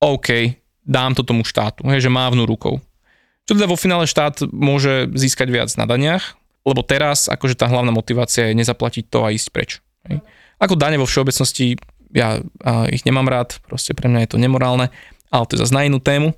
OK, 0.00 0.28
dám 0.82 1.12
to 1.12 1.22
tomu 1.22 1.44
štátu, 1.44 1.84
hej, 1.92 2.06
že 2.06 2.10
mávnu 2.10 2.48
rukou. 2.48 2.80
Čo 3.48 3.58
teda 3.58 3.68
vo 3.68 3.76
finále 3.76 4.08
štát 4.08 4.46
môže 4.52 5.10
získať 5.12 5.48
viac 5.50 5.70
na 5.76 5.84
daniach, 5.84 6.38
lebo 6.62 6.84
teraz 6.84 7.26
akože 7.28 7.56
tá 7.56 7.68
hlavná 7.68 7.90
motivácia 7.90 8.52
je 8.52 8.58
nezaplatiť 8.58 9.04
to 9.08 9.24
a 9.24 9.32
ísť 9.32 9.48
preč. 9.50 9.70
Hej. 10.08 10.20
Ako 10.60 10.76
dane 10.76 11.00
vo 11.00 11.08
všeobecnosti, 11.08 11.80
ja 12.12 12.40
ich 12.92 13.02
nemám 13.08 13.26
rád, 13.28 13.60
proste 13.64 13.96
pre 13.96 14.12
mňa 14.12 14.28
je 14.28 14.30
to 14.36 14.38
nemorálne, 14.38 14.92
ale 15.32 15.44
to 15.48 15.56
je 15.56 15.62
zase 15.64 15.72
na 15.72 15.88
inú 15.88 16.02
tému. 16.02 16.36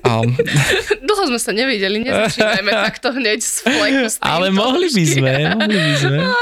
A, 0.00 0.22
Dlho 1.08 1.24
sme 1.26 1.38
sa 1.38 1.50
nevideli, 1.50 2.00
nezačínajme 2.00 2.70
takto 2.86 3.10
hneď 3.10 3.38
z 3.38 3.54
fleku. 3.62 4.06
ale 4.20 4.48
mohli 4.48 4.86
by 4.86 5.04
sme, 5.04 5.32
mohli 5.52 5.76
by 5.76 5.92
sme. 5.94 6.16
Á, 6.20 6.32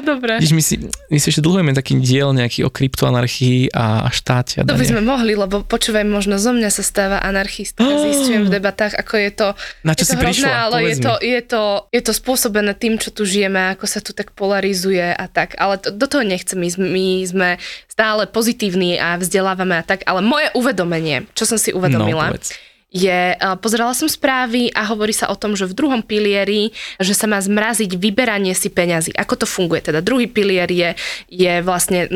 dobre. 0.00 0.32
Vidíš, 0.36 0.52
my 0.52 0.62
si, 0.62 0.74
my 1.06 1.16
si 1.16 1.26
ešte 1.26 1.40
dlhujeme 1.40 1.72
taký 1.72 1.96
diel 1.96 2.30
nejaký 2.30 2.62
o 2.62 2.70
kryptoanarchii 2.70 3.70
a, 3.70 4.04
a 4.04 4.10
štáte. 4.10 4.60
A 4.60 4.64
To 4.64 4.74
by 4.74 4.86
sme 4.86 5.00
mohli, 5.00 5.32
lebo 5.32 5.62
počúvaj, 5.62 6.02
možno 6.02 6.36
zo 6.36 6.50
mňa 6.50 6.68
sa 6.68 6.82
stáva 6.82 7.18
anarchista. 7.18 7.80
Oh. 7.80 8.02
Zistujem 8.02 8.44
v 8.44 8.52
debatách, 8.52 8.92
ako 8.94 9.14
je 9.16 9.30
to, 9.32 9.48
Na 9.82 9.92
čo 9.92 10.02
je 10.02 10.06
to 10.06 10.06
si 10.06 10.16
hrozné, 10.16 10.26
prišla? 10.44 10.52
ale 10.60 10.76
je 10.82 10.94
to, 10.98 11.12
je, 11.18 11.40
to, 11.42 11.62
je 11.88 12.02
to 12.02 12.12
spôsobené 12.12 12.72
tým, 12.72 12.96
čo 12.96 13.08
tu 13.08 13.22
žijeme, 13.22 13.72
ako 13.72 13.84
sa 13.84 13.98
tu 13.98 14.10
tak 14.10 14.32
polarizuje 14.32 15.06
a 15.06 15.24
tak. 15.26 15.54
Ale 15.54 15.76
to, 15.76 15.90
do 15.90 16.06
toho 16.06 16.22
nechcem 16.22 16.58
ísť. 16.58 16.78
My 16.78 17.06
sme 17.24 17.48
stále 17.86 18.26
pozitívni 18.26 18.94
a 18.94 19.16
vzdelávame 19.16 19.76
a 19.76 19.82
tak. 19.82 20.04
Ale 20.04 20.20
moje 20.20 20.52
uvedomenie, 20.52 21.24
čo 21.32 21.44
som 21.44 21.56
si 21.56 21.70
uvedomila, 21.70 21.96
No, 22.26 22.32
povedz. 22.32 22.52
Je, 22.90 23.34
eh, 23.34 23.56
pozerala 23.58 23.92
som 23.92 24.06
správy 24.06 24.70
a 24.70 24.86
hovorí 24.86 25.12
sa 25.12 25.28
o 25.28 25.36
tom, 25.36 25.58
že 25.58 25.66
v 25.66 25.76
druhom 25.76 26.02
pilieri, 26.02 26.70
že 27.02 27.12
sa 27.12 27.26
má 27.26 27.42
zmraziť 27.42 27.98
vyberanie 27.98 28.54
si 28.54 28.70
peňazí. 28.70 29.12
Ako 29.14 29.34
to 29.42 29.46
funguje? 29.46 29.82
Teda 29.82 29.98
druhý 30.00 30.30
pilier 30.30 30.70
je, 30.70 30.94
je 31.26 31.54
vlastne 31.60 32.06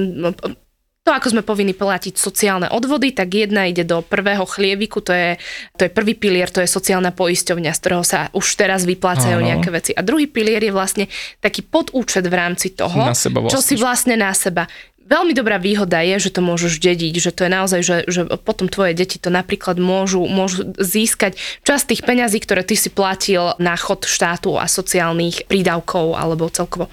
to 1.01 1.17
ako 1.17 1.33
sme 1.33 1.43
povinni 1.43 1.73
platiť 1.73 2.15
sociálne 2.15 2.69
odvody, 2.69 3.17
tak 3.17 3.33
jedna 3.33 3.65
ide 3.65 3.89
do 3.89 4.05
prvého 4.05 4.45
chlieviku, 4.45 5.01
to 5.01 5.17
je, 5.17 5.41
to 5.75 5.89
je 5.89 5.91
prvý 5.91 6.13
pilier, 6.13 6.53
to 6.53 6.61
je 6.61 6.69
sociálna 6.69 7.17
poisťovňa, 7.17 7.73
z 7.73 7.81
ktorého 7.81 8.05
sa 8.05 8.29
už 8.37 8.47
teraz 8.61 8.85
vyplácajú 8.85 9.41
Áno. 9.41 9.49
nejaké 9.49 9.73
veci. 9.73 9.91
A 9.97 10.05
druhý 10.05 10.29
pilier 10.29 10.61
je 10.61 10.71
vlastne 10.77 11.09
taký 11.41 11.65
podúčet 11.65 12.29
v 12.29 12.35
rámci 12.37 12.77
toho, 12.77 13.11
čo 13.49 13.59
si 13.65 13.81
vlastne 13.81 14.15
na 14.21 14.37
seba. 14.37 14.69
Veľmi 15.11 15.35
dobrá 15.35 15.59
výhoda 15.59 15.99
je, 16.07 16.31
že 16.31 16.31
to 16.31 16.39
môžeš 16.39 16.79
dediť, 16.79 17.15
že 17.19 17.35
to 17.35 17.43
je 17.43 17.51
naozaj, 17.51 17.81
že, 17.83 17.97
že 18.07 18.21
potom 18.47 18.71
tvoje 18.71 18.95
deti 18.95 19.19
to 19.19 19.27
napríklad 19.27 19.75
môžu, 19.75 20.23
môžu 20.31 20.71
získať 20.79 21.35
časť 21.67 21.85
tých 21.91 22.03
peňazí, 22.07 22.39
ktoré 22.39 22.63
ty 22.63 22.79
si 22.79 22.95
platil 22.95 23.59
na 23.59 23.75
chod 23.75 24.07
štátu 24.07 24.55
a 24.55 24.71
sociálnych 24.71 25.51
prídavkov 25.51 26.15
alebo 26.15 26.47
celkovo 26.47 26.87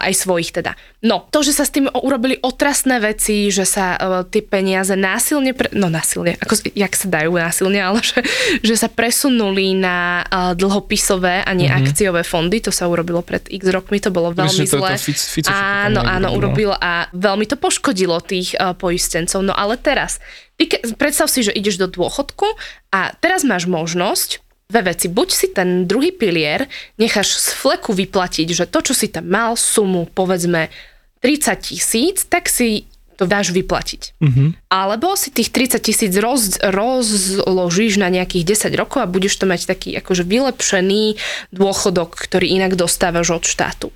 a 0.00 0.10
aj 0.10 0.14
svojich 0.26 0.50
teda. 0.50 0.74
No, 1.04 1.28
to, 1.30 1.46
že 1.46 1.54
sa 1.54 1.64
s 1.64 1.70
tým 1.70 1.86
urobili 1.90 2.40
otrasné 2.42 2.98
veci, 2.98 3.52
že 3.54 3.62
sa 3.62 3.94
uh, 3.94 4.26
tie 4.26 4.42
peniaze 4.42 4.92
násilne, 4.98 5.54
pre, 5.54 5.70
no 5.76 5.86
násilne, 5.86 6.34
ako, 6.40 6.74
jak 6.74 6.92
sa 6.96 7.06
dajú 7.06 7.36
násilne, 7.36 7.78
ale 7.78 8.02
že, 8.02 8.20
že 8.64 8.74
sa 8.74 8.88
presunuli 8.90 9.76
na 9.78 10.24
uh, 10.24 10.52
dlhopisové 10.58 11.46
a 11.46 11.50
nie 11.54 11.70
mm-hmm. 11.70 11.86
akciové 11.86 12.22
fondy, 12.26 12.58
to 12.60 12.72
sa 12.74 12.90
urobilo 12.90 13.22
pred 13.22 13.46
x 13.46 13.62
rokmi, 13.70 14.02
to 14.02 14.10
bolo 14.10 14.34
veľmi 14.34 14.50
Myslím, 14.50 14.66
že 14.66 14.72
to- 14.74 14.80
zlé. 14.82 14.90
to 14.94 15.04
Fico- 15.04 15.30
Fico 15.40 15.48
áno, 15.50 16.00
áno, 16.04 16.28
urobil, 16.34 16.70
urobil 16.70 16.70
a 16.76 17.08
veľmi 17.14 17.44
to 17.48 17.56
poškodilo 17.56 18.20
tých 18.20 18.56
uh, 18.56 18.76
poistencov. 18.76 19.40
No 19.40 19.56
ale 19.56 19.80
teraz, 19.80 20.20
ty 20.60 20.68
ke, 20.68 20.80
predstav 20.94 21.32
si, 21.32 21.44
že 21.44 21.52
ideš 21.56 21.80
do 21.80 21.88
dôchodku 21.88 22.46
a 22.92 23.12
teraz 23.18 23.42
máš 23.42 23.66
možnosť 23.66 24.43
dve 24.74 24.90
veci. 24.90 25.06
Buď 25.06 25.28
si 25.30 25.46
ten 25.54 25.86
druhý 25.86 26.10
pilier 26.10 26.66
necháš 26.98 27.38
z 27.38 27.54
fleku 27.54 27.94
vyplatiť, 27.94 28.50
že 28.50 28.66
to, 28.66 28.82
čo 28.82 28.90
si 28.90 29.06
tam 29.06 29.30
mal, 29.30 29.54
sumu, 29.54 30.10
povedzme 30.10 30.74
30 31.22 31.62
tisíc, 31.62 32.26
tak 32.26 32.50
si 32.50 32.90
to 33.14 33.30
dáš 33.30 33.54
vyplatiť. 33.54 34.18
Mhm. 34.18 34.66
Alebo 34.74 35.14
si 35.14 35.30
tých 35.30 35.54
30 35.54 35.78
tisíc 35.78 36.12
roz, 36.18 36.58
rozložíš 36.58 38.02
na 38.02 38.10
nejakých 38.10 38.58
10 38.58 38.74
rokov 38.74 39.06
a 39.06 39.10
budeš 39.10 39.38
to 39.38 39.46
mať 39.46 39.70
taký 39.70 39.94
akože 40.02 40.26
vylepšený 40.26 41.22
dôchodok, 41.54 42.18
ktorý 42.18 42.58
inak 42.58 42.74
dostávaš 42.74 43.38
od 43.38 43.46
štátu. 43.46 43.94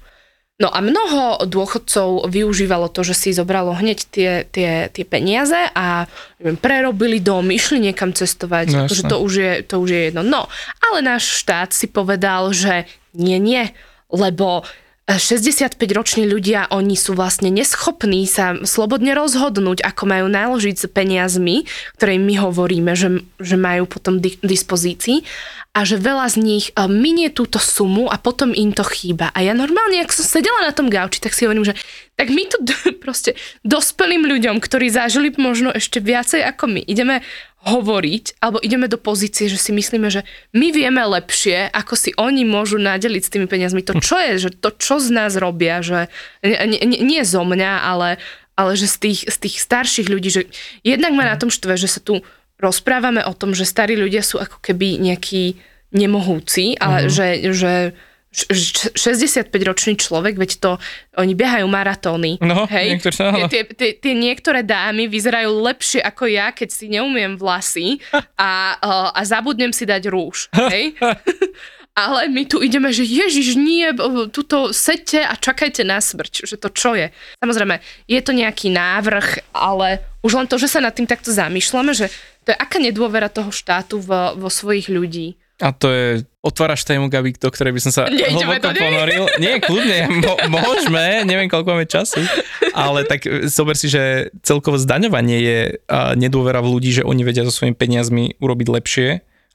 No 0.59 0.75
a 0.75 0.83
mnoho 0.83 1.47
dôchodcov 1.47 2.27
využívalo 2.27 2.91
to, 2.91 3.07
že 3.07 3.15
si 3.15 3.29
zobralo 3.31 3.79
hneď 3.79 3.99
tie, 4.11 4.33
tie, 4.43 4.91
tie 4.91 5.05
peniaze 5.07 5.55
a 5.71 6.11
neviem, 6.43 6.59
prerobili 6.59 7.23
dom, 7.23 7.47
išli 7.55 7.79
niekam 7.79 8.11
cestovať, 8.11 8.67
No, 8.75 8.79
jasné. 8.91 9.07
to 9.07 9.17
už, 9.23 9.33
je, 9.39 9.53
to 9.63 9.79
už 9.79 9.89
je 9.95 10.01
jedno. 10.11 10.27
No, 10.27 10.51
ale 10.83 10.99
náš 10.99 11.47
štát 11.47 11.71
si 11.71 11.87
povedal, 11.87 12.51
že 12.51 12.91
nie, 13.15 13.39
nie, 13.39 13.71
lebo 14.11 14.67
65-roční 15.17 16.29
ľudia, 16.29 16.69
oni 16.69 16.93
sú 16.93 17.17
vlastne 17.17 17.49
neschopní 17.49 18.29
sa 18.29 18.61
slobodne 18.61 19.17
rozhodnúť, 19.17 19.81
ako 19.81 20.05
majú 20.05 20.27
naložiť 20.29 20.77
s 20.77 20.85
peniazmi, 20.85 21.65
ktoré 21.97 22.21
my 22.21 22.37
hovoríme, 22.45 22.93
že, 22.93 23.25
že 23.41 23.57
majú 23.57 23.89
potom 23.89 24.21
di- 24.21 24.37
dispozícii 24.45 25.25
a 25.73 25.87
že 25.89 25.97
veľa 25.97 26.27
z 26.29 26.37
nich 26.45 26.65
eh, 26.77 26.85
minie 26.85 27.33
túto 27.33 27.57
sumu 27.57 28.13
a 28.13 28.21
potom 28.21 28.53
im 28.53 28.77
to 28.77 28.85
chýba. 28.85 29.33
A 29.33 29.41
ja 29.41 29.57
normálne, 29.57 30.05
ak 30.05 30.13
som 30.13 30.29
sedela 30.29 30.61
na 30.67 30.77
tom 30.77 30.93
gauči, 30.93 31.25
tak 31.25 31.33
si 31.33 31.49
hovorím, 31.49 31.73
že 31.73 31.79
tak 32.19 32.29
my 32.29 32.43
tu 32.51 32.59
proste 33.05 33.33
dospelým 33.65 34.29
ľuďom, 34.29 34.61
ktorí 34.61 34.93
zažili 34.93 35.33
možno 35.41 35.73
ešte 35.73 36.05
viacej 36.05 36.45
ako 36.45 36.69
my, 36.69 36.81
ideme 36.85 37.25
hovoriť, 37.69 38.41
alebo 38.41 38.59
ideme 38.65 38.89
do 38.89 38.97
pozície, 38.97 39.47
že 39.53 39.61
si 39.61 39.71
myslíme, 39.77 40.09
že 40.09 40.25
my 40.57 40.73
vieme 40.73 41.05
lepšie, 41.05 41.69
ako 41.69 41.95
si 41.95 42.11
oni 42.17 42.49
môžu 42.49 42.81
nadeliť 42.81 43.23
s 43.23 43.33
tými 43.33 43.45
peniazmi. 43.45 43.85
To 43.85 44.01
čo 44.01 44.17
je, 44.17 44.49
že 44.49 44.51
to 44.57 44.73
čo 44.73 44.97
z 44.97 45.13
nás 45.13 45.37
robia, 45.37 45.85
že 45.85 46.09
nie, 46.41 46.81
nie, 46.81 47.01
nie 47.05 47.23
zo 47.23 47.45
mňa, 47.45 47.73
ale, 47.85 48.17
ale 48.57 48.73
že 48.75 48.89
z 48.89 48.97
tých, 48.97 49.21
z 49.29 49.37
tých 49.37 49.57
starších 49.61 50.09
ľudí, 50.09 50.29
že 50.33 50.43
jednak 50.83 51.13
ma 51.13 51.29
na 51.29 51.37
tom 51.37 51.53
štve, 51.53 51.77
že 51.77 51.87
sa 51.87 52.01
tu 52.01 52.25
rozprávame 52.59 53.23
o 53.23 53.33
tom, 53.37 53.55
že 53.55 53.69
starí 53.69 53.95
ľudia 53.95 54.25
sú 54.25 54.41
ako 54.43 54.59
keby 54.59 54.99
nejakí 54.99 55.61
nemohúci, 55.95 56.77
ale 56.77 57.09
že, 57.09 57.55
že 57.55 57.73
š- 57.95 57.97
65-ročný 58.95 59.99
človek, 59.99 60.39
veď 60.39 60.51
to, 60.63 60.71
oni 61.19 61.35
behajú 61.35 61.67
maratóny. 61.67 62.39
No, 62.39 62.69
hej? 62.71 62.95
niektoré 62.95 63.17
áno. 63.27 63.47
Tie, 63.51 63.67
tie, 63.75 63.91
tie 63.99 64.15
niektoré 64.15 64.63
dámy 64.63 65.11
vyzerajú 65.11 65.51
lepšie 65.59 66.01
ako 66.05 66.31
ja, 66.31 66.55
keď 66.55 66.69
si 66.71 66.87
neumiem 66.93 67.35
vlasy 67.35 67.99
a, 68.39 68.79
a, 68.79 69.23
zabudnem 69.27 69.75
si 69.75 69.83
dať 69.89 70.07
rúž. 70.07 70.47
Hej? 70.55 70.95
Ale 71.99 72.31
my 72.31 72.47
tu 72.47 72.63
ideme, 72.63 72.95
že 72.95 73.03
Ježiš, 73.03 73.59
nie, 73.59 73.91
tuto 74.31 74.71
sete 74.71 75.19
a 75.19 75.35
čakajte 75.35 75.83
na 75.83 75.99
smrť, 75.99 76.47
že 76.47 76.55
to 76.55 76.71
čo 76.71 76.95
je. 76.95 77.11
Samozrejme, 77.43 77.83
je 78.07 78.21
to 78.23 78.31
nejaký 78.31 78.71
návrh, 78.71 79.51
ale 79.51 80.07
už 80.23 80.39
len 80.39 80.47
to, 80.47 80.63
že 80.63 80.71
sa 80.71 80.79
nad 80.79 80.95
tým 80.95 81.11
takto 81.11 81.35
zamýšľame, 81.35 81.91
že 81.91 82.07
to 82.47 82.55
je 82.55 82.57
aká 82.63 82.79
nedôvera 82.79 83.27
toho 83.27 83.51
štátu 83.51 83.99
vo, 83.99 84.39
vo 84.39 84.47
svojich 84.47 84.87
ľudí. 84.87 85.35
A 85.59 85.75
to 85.75 85.91
je, 85.91 86.23
otváraš 86.39 86.87
tému, 86.87 87.11
Gabi, 87.11 87.35
do 87.35 87.51
ktorej 87.51 87.75
by 87.75 87.81
som 87.83 87.93
sa 87.93 88.03
Nejdeme 88.07 88.63
hlboko 88.63 88.71
ponoril. 88.71 89.25
Nie, 89.43 89.59
kľudne, 89.59 89.99
mo- 90.23 90.39
môžeme, 90.47 91.27
neviem, 91.27 91.51
koľko 91.51 91.75
máme 91.75 91.87
času, 91.91 92.23
ale 92.71 93.03
tak 93.03 93.27
e, 93.27 93.51
zober 93.51 93.75
si, 93.75 93.91
že 93.91 94.31
celkovo 94.47 94.79
zdaňovanie 94.79 95.39
je 95.43 95.59
uh, 95.75 96.15
nedôvera 96.15 96.63
v 96.63 96.79
ľudí, 96.79 96.91
že 96.95 97.03
oni 97.03 97.27
vedia 97.27 97.43
so 97.43 97.51
svojimi 97.51 97.75
peniazmi 97.75 98.39
urobiť 98.39 98.69
lepšie 98.71 99.09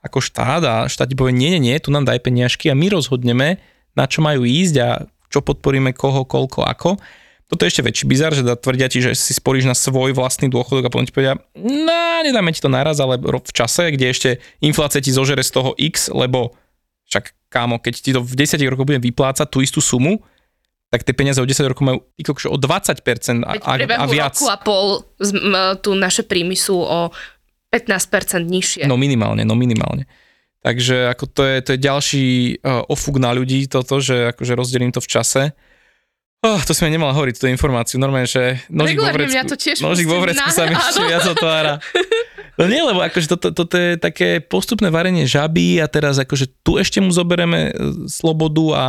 ako 0.03 0.19
štát 0.19 0.63
a 0.67 0.75
štát 0.91 1.07
ti 1.07 1.15
povie, 1.15 1.31
nie, 1.31 1.55
nie, 1.55 1.71
nie, 1.71 1.75
tu 1.79 1.87
nám 1.87 2.03
daj 2.03 2.19
peniažky 2.19 2.67
a 2.67 2.75
my 2.75 2.91
rozhodneme, 2.91 3.63
na 3.95 4.05
čo 4.05 4.19
majú 4.19 4.43
ísť 4.43 4.75
a 4.83 4.89
čo 5.31 5.39
podporíme, 5.39 5.95
koho, 5.95 6.27
koľko, 6.27 6.67
ako. 6.67 6.99
Toto 7.47 7.63
je 7.63 7.71
ešte 7.71 7.85
väčší 7.85 8.05
bizar, 8.09 8.35
že 8.35 8.43
tvrdia 8.43 8.91
ti, 8.91 8.99
že 8.99 9.15
si 9.15 9.31
sporíš 9.31 9.63
na 9.63 9.77
svoj 9.77 10.11
vlastný 10.11 10.51
dôchodok 10.51 10.89
a 10.89 10.91
potom 10.91 11.07
ti 11.07 11.15
povedia, 11.15 11.39
no, 11.55 12.19
nedáme 12.25 12.51
ti 12.51 12.59
to 12.59 12.67
naraz, 12.67 12.99
ale 12.99 13.15
v 13.21 13.53
čase, 13.55 13.95
kde 13.95 14.05
ešte 14.11 14.29
inflácia 14.59 14.99
ti 14.99 15.15
zožere 15.15 15.39
z 15.39 15.51
toho 15.55 15.71
X, 15.79 16.11
lebo 16.11 16.57
však 17.13 17.53
kámo, 17.53 17.77
keď 17.77 17.93
ti 18.01 18.09
to 18.09 18.25
v 18.25 18.33
10 18.33 18.57
rokoch 18.73 18.89
budem 18.89 19.05
vyplácať 19.05 19.45
tú 19.45 19.61
istú 19.61 19.77
sumu, 19.77 20.25
tak 20.89 21.05
tie 21.05 21.13
peniaze 21.13 21.37
o 21.37 21.45
10 21.45 21.69
rokov 21.69 21.85
majú 21.85 21.99
o 22.01 22.57
20% 22.57 23.45
a, 23.45 23.53
a, 23.57 23.73
a 23.77 24.05
viac. 24.09 24.33
roku 24.33 24.49
a 24.49 24.57
pol 24.57 25.05
m, 25.21 25.77
tu 25.81 25.93
naše 25.93 26.25
príjmy 26.25 26.57
sú 26.57 26.81
o 26.81 27.13
15% 27.73 28.45
nižšie. 28.45 28.83
No 28.85 28.97
minimálne, 28.97 29.41
no 29.45 29.57
minimálne. 29.57 30.05
Takže 30.61 31.09
ako 31.09 31.25
to 31.33 31.41
je, 31.43 31.55
to 31.65 31.69
je 31.75 31.79
ďalší 31.81 32.25
uh, 32.61 32.85
ofúk 32.87 33.17
na 33.17 33.33
ľudí 33.33 33.65
toto, 33.65 33.97
že 33.99 34.31
akože 34.37 34.53
rozdelím 34.53 34.93
to 34.93 35.01
v 35.01 35.09
čase. 35.09 35.43
Oh, 36.43 36.59
to 36.61 36.75
sme 36.75 36.91
nemala 36.93 37.15
hovoriť, 37.15 37.39
túto 37.39 37.49
informáciu. 37.49 37.97
Normálne, 37.97 38.27
že 38.27 38.61
nožík 38.67 38.99
vo 38.99 39.09
vrecku, 39.09 39.31
mňa 39.31 39.43
to 39.47 39.55
tiež 39.55 39.79
nožík 39.79 40.07
vo 40.11 40.19
vrecku 40.21 40.45
na- 40.45 40.55
sa 40.55 40.67
mi 40.67 40.75
ešte 40.79 41.01
viac 41.07 41.25
otvára. 41.25 41.73
No 42.53 42.69
nie, 42.69 42.81
lebo 42.85 43.01
akože 43.01 43.27
toto, 43.33 43.49
toto 43.49 43.75
je 43.77 43.97
také 43.97 44.37
postupné 44.37 44.93
varenie 44.93 45.25
žaby 45.25 45.81
a 45.81 45.89
teraz 45.89 46.21
akože 46.21 46.61
tu 46.61 46.77
ešte 46.77 47.01
mu 47.01 47.09
zobereme 47.09 47.69
e, 47.69 47.71
slobodu 48.05 48.65
a, 48.73 48.83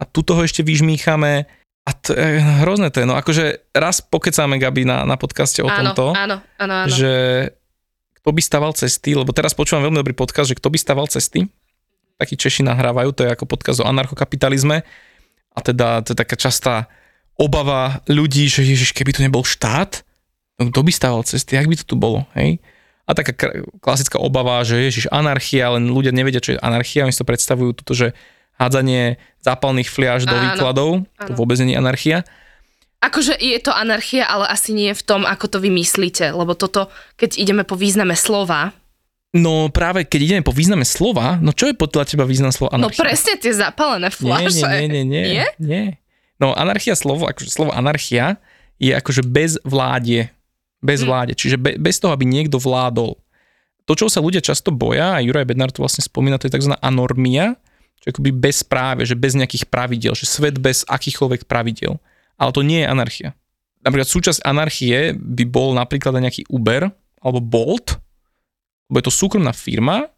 a 0.00 0.02
tu 0.08 0.24
toho 0.24 0.40
ešte 0.40 0.64
vyžmýchame. 0.64 1.44
A 1.82 1.90
to 1.92 2.16
je 2.16 2.40
hrozné 2.64 2.88
to 2.88 3.04
je. 3.04 3.06
No 3.10 3.18
akože 3.18 3.74
raz 3.76 4.00
pokecáme 4.00 4.56
Gabi 4.56 4.88
na, 4.88 5.04
na 5.04 5.20
podcaste 5.20 5.60
o 5.60 5.68
áno, 5.68 5.92
tomto 5.92 6.16
áno, 6.16 6.40
áno, 6.56 6.74
áno. 6.86 6.88
že 6.88 7.12
kto 8.22 8.30
by 8.30 8.40
staval 8.40 8.72
cesty, 8.72 9.18
lebo 9.18 9.34
teraz 9.34 9.52
počúvam 9.52 9.82
veľmi 9.90 9.98
dobrý 9.98 10.14
podcast, 10.14 10.48
že 10.48 10.56
kto 10.56 10.70
by 10.70 10.78
staval 10.78 11.10
cesty, 11.10 11.50
takí 12.22 12.38
Češi 12.38 12.62
nahrávajú, 12.62 13.10
to 13.12 13.26
je 13.26 13.34
ako 13.34 13.50
podcast 13.50 13.82
o 13.82 13.88
anarchokapitalizme 13.90 14.86
a 15.52 15.58
teda 15.58 16.06
to 16.06 16.14
je 16.14 16.18
taká 16.22 16.38
častá 16.38 16.86
obava 17.34 17.98
ľudí, 18.06 18.46
že 18.46 18.62
ježiš, 18.62 18.94
keby 18.94 19.10
tu 19.10 19.20
nebol 19.26 19.42
štát, 19.42 20.06
no 20.62 20.70
kto 20.70 20.80
by 20.86 20.92
staval 20.94 21.26
cesty, 21.26 21.58
jak 21.58 21.66
by 21.66 21.74
to 21.74 21.84
tu 21.84 21.98
bolo, 21.98 22.22
hej? 22.38 22.62
A 23.12 23.14
taká 23.14 23.36
klasická 23.78 24.16
obava, 24.16 24.64
že 24.64 24.80
ježiš, 24.80 25.12
anarchia, 25.12 25.76
len 25.76 25.92
ľudia 25.92 26.10
nevedia, 26.10 26.40
čo 26.40 26.56
je 26.56 26.62
anarchia, 26.64 27.04
oni 27.04 27.12
si 27.12 27.20
to 27.20 27.28
predstavujú 27.28 27.76
toto, 27.76 27.92
že 27.92 28.16
hádzanie 28.56 29.20
zápalných 29.44 29.92
fliaž 29.92 30.24
do 30.24 30.32
Áno, 30.32 30.42
výkladov, 30.48 30.90
to 31.20 31.32
áno. 31.32 31.36
vôbec 31.36 31.60
nie 31.60 31.76
je 31.76 31.80
anarchia. 31.80 32.18
Akože 33.02 33.34
je 33.34 33.58
to 33.58 33.74
anarchia, 33.74 34.24
ale 34.24 34.46
asi 34.46 34.70
nie 34.72 34.94
v 34.94 35.02
tom, 35.02 35.26
ako 35.26 35.44
to 35.50 35.58
vymyslíte, 35.58 36.30
lebo 36.30 36.54
toto, 36.54 36.86
keď 37.18 37.36
ideme 37.36 37.62
po 37.62 37.76
význame 37.76 38.16
slova, 38.16 38.72
No 39.32 39.72
práve 39.72 40.04
keď 40.04 40.20
ideme 40.28 40.42
po 40.44 40.52
význame 40.52 40.84
slova, 40.84 41.40
no 41.40 41.56
čo 41.56 41.64
je 41.64 41.72
podľa 41.72 42.04
teba 42.04 42.28
význam 42.28 42.52
slova 42.52 42.76
no 42.76 42.92
anarchia? 42.92 43.00
presne 43.00 43.40
tie 43.40 43.48
zapálené 43.56 44.12
fľaše. 44.12 44.60
Nie, 44.60 44.84
nie, 44.84 44.88
nie, 44.92 45.04
nie, 45.08 45.24
Nie? 45.24 45.46
nie. 45.56 45.84
No 46.36 46.52
anarchia 46.52 46.92
slovo, 46.92 47.24
akože 47.24 47.48
slovo 47.48 47.72
anarchia 47.72 48.36
je 48.76 48.92
akože 48.92 49.24
bez 49.24 49.56
vládie. 49.64 50.28
Bez 50.82 51.00
Hm. 51.02 51.06
vláde, 51.06 51.32
čiže 51.38 51.56
be, 51.56 51.78
bez 51.78 52.02
toho, 52.02 52.10
aby 52.10 52.26
niekto 52.26 52.58
vládol. 52.58 53.16
To, 53.86 53.92
čo 53.94 54.06
sa 54.10 54.22
ľudia 54.22 54.42
často 54.42 54.74
boja, 54.74 55.18
a 55.18 55.22
Juraj 55.22 55.46
Bednar 55.46 55.70
to 55.70 55.82
vlastne 55.82 56.02
spomína, 56.02 56.38
to 56.38 56.46
je 56.46 56.54
tzv. 56.54 56.74
anormia, 56.78 57.58
čo 58.02 58.10
akoby 58.10 58.34
bez 58.34 58.66
práve, 58.66 59.06
že 59.06 59.14
bez 59.14 59.38
nejakých 59.38 59.70
pravidel, 59.70 60.14
že 60.18 60.26
svet 60.26 60.58
bez 60.58 60.82
akýchkoľvek 60.90 61.46
pravidel. 61.46 62.02
Ale 62.34 62.50
to 62.50 62.66
nie 62.66 62.82
je 62.82 62.90
anarchia. 62.90 63.30
Napríklad 63.82 64.10
súčasť 64.10 64.42
anarchie 64.42 65.14
by 65.14 65.44
bol 65.46 65.74
napríklad 65.74 66.14
nejaký 66.18 66.46
Uber 66.50 66.90
alebo 67.22 67.38
Bolt, 67.42 67.98
lebo 68.90 68.96
je 68.98 69.06
to 69.06 69.14
súkromná 69.14 69.54
firma, 69.54 70.10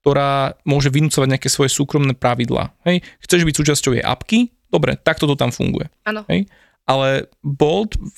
ktorá 0.00 0.58
môže 0.66 0.90
vynúcovať 0.90 1.28
nejaké 1.38 1.48
svoje 1.52 1.70
súkromné 1.70 2.14
pravidlá. 2.14 2.72
Hej, 2.86 3.02
chceš 3.22 3.46
byť 3.46 3.54
súčasťou 3.54 3.92
jej 3.94 4.04
apky? 4.04 4.50
Dobre, 4.70 4.94
takto 4.98 5.26
to 5.26 5.34
tam 5.34 5.50
funguje. 5.50 5.90
Áno. 6.06 6.22
Hej? 6.30 6.46
Ale 6.86 7.30
Bolt 7.42 7.94
v, 7.98 8.16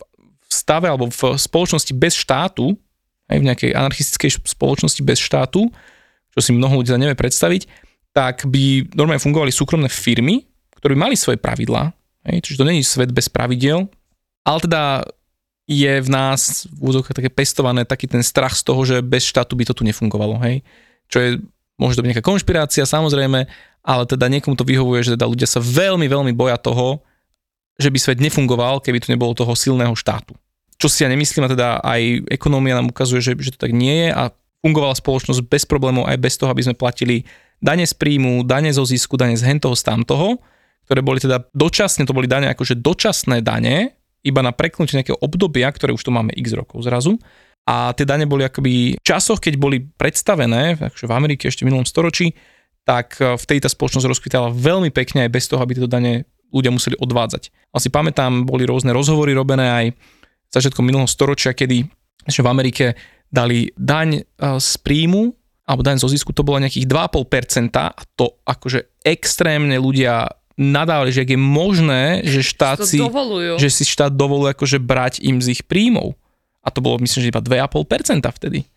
v 0.53 0.55
stave 0.55 0.85
alebo 0.85 1.09
v 1.09 1.41
spoločnosti 1.41 1.97
bez 1.97 2.13
štátu, 2.13 2.77
aj 3.33 3.41
v 3.41 3.47
nejakej 3.49 3.71
anarchistickej 3.73 4.45
spoločnosti 4.45 5.01
bez 5.01 5.17
štátu, 5.17 5.73
čo 6.33 6.39
si 6.45 6.53
mnoho 6.53 6.85
ľudí 6.85 6.93
nevie 6.93 7.17
predstaviť, 7.17 7.65
tak 8.13 8.45
by 8.45 8.93
normálne 8.93 9.25
fungovali 9.25 9.49
súkromné 9.49 9.89
firmy, 9.89 10.45
ktoré 10.77 10.93
by 10.93 11.01
mali 11.09 11.17
svoje 11.17 11.41
pravidlá, 11.41 11.97
hej, 12.29 12.45
čiže 12.45 12.61
to 12.61 12.69
není 12.69 12.85
svet 12.85 13.09
bez 13.09 13.33
pravidel, 13.33 13.89
ale 14.45 14.59
teda 14.61 14.83
je 15.65 16.03
v 16.03 16.09
nás 16.11 16.69
v 16.69 16.93
úzokách 16.93 17.17
také 17.17 17.31
pestované 17.33 17.89
taký 17.89 18.11
ten 18.11 18.21
strach 18.21 18.53
z 18.53 18.63
toho, 18.67 18.83
že 18.85 19.01
bez 19.01 19.25
štátu 19.25 19.57
by 19.57 19.65
to 19.65 19.73
tu 19.73 19.83
nefungovalo, 19.87 20.37
hej. 20.45 20.61
Čo 21.09 21.19
je, 21.23 21.31
môže 21.81 21.97
to 21.97 22.03
byť 22.05 22.09
nejaká 22.13 22.25
konšpirácia, 22.27 22.85
samozrejme, 22.85 23.47
ale 23.83 24.03
teda 24.05 24.29
niekomu 24.29 24.59
to 24.59 24.67
vyhovuje, 24.67 25.01
že 25.07 25.15
teda 25.17 25.25
ľudia 25.25 25.49
sa 25.49 25.63
veľmi, 25.63 26.05
veľmi 26.11 26.33
boja 26.35 26.59
toho, 26.59 27.01
že 27.81 27.89
by 27.89 27.99
svet 27.99 28.19
nefungoval, 28.21 28.83
keby 28.85 29.01
tu 29.01 29.09
nebolo 29.09 29.33
toho 29.33 29.57
silného 29.57 29.95
štátu. 29.97 30.37
Čo 30.83 30.91
si 30.91 31.07
ja 31.07 31.09
nemyslím, 31.09 31.47
a 31.47 31.55
teda 31.55 31.69
aj 31.79 32.27
ekonómia 32.27 32.75
nám 32.75 32.91
ukazuje, 32.91 33.23
že, 33.23 33.39
že 33.39 33.55
to 33.55 33.59
tak 33.63 33.71
nie 33.71 34.03
je 34.03 34.09
a 34.11 34.35
fungovala 34.67 34.99
spoločnosť 34.99 35.47
bez 35.47 35.63
problémov 35.63 36.11
aj 36.11 36.19
bez 36.19 36.35
toho, 36.35 36.51
aby 36.51 36.67
sme 36.67 36.75
platili 36.75 37.23
dane 37.63 37.87
z 37.87 37.95
príjmu, 37.95 38.43
dane 38.43 38.75
zo 38.75 38.83
zisku, 38.83 39.15
dane 39.15 39.39
z 39.39 39.47
hentoho, 39.47 39.79
z 39.79 39.87
tamtoho, 39.87 40.43
ktoré 40.91 40.99
boli 40.99 41.23
teda 41.23 41.47
dočasne, 41.55 42.03
to 42.03 42.11
boli 42.11 42.27
dane 42.27 42.51
akože 42.51 42.83
dočasné 42.83 43.47
dane, 43.47 43.95
iba 44.27 44.43
na 44.43 44.51
preknutie 44.51 44.99
nejakého 44.99 45.23
obdobia, 45.23 45.71
ktoré 45.71 45.95
už 45.95 46.03
tu 46.03 46.11
máme 46.11 46.35
x 46.35 46.55
rokov 46.55 46.83
zrazu. 46.83 47.19
A 47.63 47.95
tie 47.95 48.03
dane 48.03 48.27
boli 48.27 48.43
akoby 48.43 48.99
v 48.99 49.07
časoch, 49.07 49.39
keď 49.39 49.55
boli 49.55 49.87
predstavené, 49.87 50.83
takže 50.83 51.07
v 51.07 51.15
Amerike 51.15 51.47
ešte 51.47 51.63
v 51.63 51.71
minulom 51.71 51.87
storočí, 51.87 52.35
tak 52.83 53.23
e, 53.23 53.39
vtedy 53.39 53.63
tá 53.63 53.71
spoločnosť 53.71 54.11
rozkvitala 54.11 54.51
veľmi 54.51 54.91
pekne 54.91 55.27
aj 55.27 55.31
bez 55.31 55.47
toho, 55.47 55.63
aby 55.63 55.79
tieto 55.79 55.87
dane 55.87 56.27
ľudia 56.51 56.75
museli 56.75 56.99
odvádzať. 56.99 57.55
Asi 57.71 57.87
pamätám, 57.87 58.43
boli 58.43 58.67
rôzne 58.67 58.91
rozhovory 58.91 59.31
robené 59.31 59.67
aj 59.71 59.87
začiatkom 60.53 60.85
minulého 60.85 61.09
storočia, 61.09 61.57
kedy 61.57 61.89
v 62.45 62.49
Amerike 62.49 62.95
dali 63.33 63.73
daň 63.75 64.21
e, 64.21 64.23
z 64.61 64.71
príjmu 64.85 65.33
alebo 65.65 65.81
daň 65.81 65.97
zo 66.03 66.11
zisku, 66.11 66.35
to 66.37 66.45
bolo 66.45 66.61
nejakých 66.61 66.85
2,5% 66.85 67.73
a 67.79 68.03
to 68.19 68.37
akože 68.45 69.03
extrémne 69.07 69.79
ľudia 69.79 70.29
nadávali, 70.59 71.15
že 71.15 71.25
je 71.25 71.39
možné, 71.39 72.27
že 72.29 72.45
štát 72.45 72.85
si, 72.85 73.01
že 73.57 73.69
si 73.73 73.85
štát 73.89 74.13
dovoluje 74.13 74.53
akože 74.53 74.79
brať 74.83 75.25
im 75.25 75.41
z 75.41 75.57
ich 75.57 75.63
príjmov. 75.65 76.13
A 76.63 76.71
to 76.71 76.79
bolo 76.79 77.01
myslím, 77.03 77.27
že 77.27 77.33
iba 77.33 77.43
2,5% 77.43 78.23
vtedy. 78.23 78.69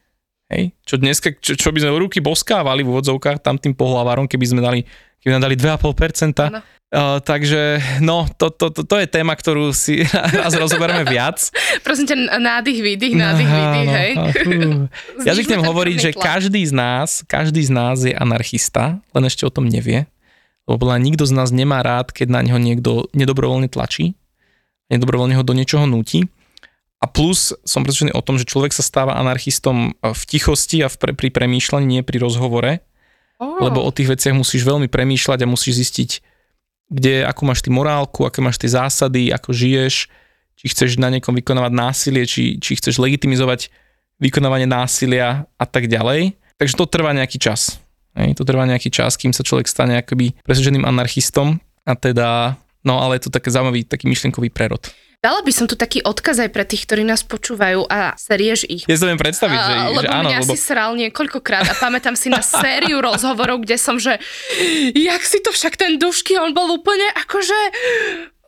Hej? 0.53 0.77
Čo 0.85 0.95
dneska, 1.01 1.33
čo, 1.41 1.57
čo 1.57 1.69
by 1.73 1.81
sme 1.81 1.97
ruky 1.97 2.21
boskávali 2.21 2.85
v 2.85 2.91
úvodzovkách 2.93 3.41
tam 3.41 3.57
tým 3.57 3.73
pohľavárom, 3.73 4.29
keby 4.29 4.45
sme 4.45 4.61
dali, 4.61 4.85
keby 5.21 5.37
sme 5.37 5.41
dali 5.41 5.55
2,5%. 5.57 6.75
Uh, 6.95 7.19
takže 7.19 7.81
no, 7.99 8.29
to, 8.37 8.53
to, 8.53 8.69
to, 8.71 8.85
to 8.85 8.95
je 9.01 9.07
téma, 9.09 9.33
ktorú 9.33 9.73
si 9.73 10.05
raz 10.39 10.53
rozoberieme 10.53 11.03
viac. 11.03 11.49
Prosím 11.81 12.05
ťa, 12.07 12.15
nádych, 12.37 12.79
výdych, 12.79 13.13
nádych, 13.17 13.49
výdych, 13.49 13.89
hej. 13.89 14.11
ja 15.27 15.33
zvyknem 15.33 15.65
hovoriť, 15.65 15.97
že 15.97 16.11
každý 16.13 16.61
z 16.61 16.71
nás, 16.71 17.25
každý 17.25 17.65
z 17.65 17.71
nás 17.73 18.05
je 18.05 18.13
anarchista, 18.13 19.01
len 19.11 19.23
ešte 19.25 19.43
o 19.43 19.51
tom 19.51 19.65
nevie. 19.65 20.05
Lebo 20.69 20.89
nikto 20.97 21.25
z 21.25 21.33
nás 21.33 21.49
nemá 21.53 21.81
rád, 21.85 22.13
keď 22.13 22.27
na 22.31 22.41
neho 22.45 22.57
niekto 22.61 23.09
nedobrovoľne 23.13 23.69
tlačí, 23.69 24.17
nedobrovoľne 24.89 25.37
ho 25.37 25.43
do 25.45 25.53
niečoho 25.57 25.89
núti. 25.89 26.29
A 27.05 27.09
plus 27.13 27.53
som 27.61 27.85
presvedčený 27.85 28.17
o 28.17 28.25
tom, 28.25 28.41
že 28.41 28.49
človek 28.49 28.73
sa 28.73 28.81
stáva 28.81 29.13
anarchistom 29.21 29.93
v 30.01 30.21
tichosti 30.25 30.81
a 30.81 30.89
v 30.89 30.97
pre, 30.97 31.11
pri 31.13 31.29
premýšľaní, 31.29 31.85
nie 31.85 32.01
pri 32.01 32.17
rozhovore. 32.17 32.81
Oh. 33.37 33.61
Lebo 33.61 33.85
o 33.85 33.93
tých 33.93 34.09
veciach 34.09 34.33
musíš 34.33 34.65
veľmi 34.65 34.89
premýšľať 34.89 35.45
a 35.45 35.51
musíš 35.51 35.85
zistiť, 35.85 36.09
kde, 36.89 37.21
akú 37.21 37.45
máš 37.45 37.61
ty 37.61 37.69
morálku, 37.69 38.25
aké 38.25 38.41
máš 38.41 38.57
ty 38.57 38.65
zásady, 38.65 39.29
ako 39.29 39.53
žiješ, 39.53 40.09
či 40.57 40.65
chceš 40.73 40.97
na 40.97 41.13
niekom 41.13 41.37
vykonávať 41.37 41.73
násilie, 41.77 42.25
či, 42.25 42.57
či 42.57 42.73
chceš 42.73 42.97
legitimizovať 42.97 43.69
vykonávanie 44.17 44.65
násilia 44.65 45.45
a 45.61 45.65
tak 45.69 45.85
ďalej. 45.85 46.33
Takže 46.57 46.73
to 46.73 46.89
trvá 46.89 47.13
nejaký 47.13 47.37
čas. 47.37 47.77
Hej, 48.17 48.33
to 48.39 48.49
trvá 48.49 48.65
nejaký 48.65 48.89
čas, 48.89 49.13
kým 49.13 49.29
sa 49.29 49.45
človek 49.45 49.69
stane 49.69 50.01
akoby 50.01 50.33
presvedčeným 50.41 50.89
anarchistom 50.89 51.61
a 51.85 51.93
teda, 51.93 52.57
no 52.81 52.97
ale 52.97 53.21
je 53.21 53.29
to 53.29 53.35
také 53.35 53.53
zaujímavý 53.53 53.85
taký 53.85 54.09
myšlienkový 54.09 54.49
prerod. 54.49 54.89
Dala 55.25 55.41
by 55.41 55.49
som 55.49 55.65
tu 55.65 55.73
taký 55.73 56.05
odkaz 56.05 56.37
aj 56.37 56.53
pre 56.53 56.61
tých, 56.69 56.85
ktorí 56.85 57.01
nás 57.01 57.25
počúvajú 57.25 57.89
a 57.89 58.13
serieš 58.13 58.69
ich. 58.69 58.85
Ja 58.85 58.93
sa 58.93 59.09
viem 59.09 59.17
predstaviť, 59.17 59.57
že, 59.57 59.73
lebo 59.89 60.01
že 60.05 60.09
áno. 60.13 60.29
Lebo 60.29 60.53
si 60.53 60.61
sral 60.61 60.93
niekoľkokrát 61.01 61.65
a 61.65 61.73
pamätám 61.81 62.13
si 62.13 62.29
na 62.29 62.45
sériu 62.45 63.01
rozhovorov, 63.01 63.65
kde 63.65 63.81
som, 63.81 63.97
že 63.97 64.21
jak 64.93 65.25
si 65.25 65.41
to 65.41 65.49
však 65.49 65.81
ten 65.81 65.97
dušky, 65.97 66.37
on 66.37 66.53
bol 66.53 66.69
úplne 66.69 67.09
akože 67.25 67.57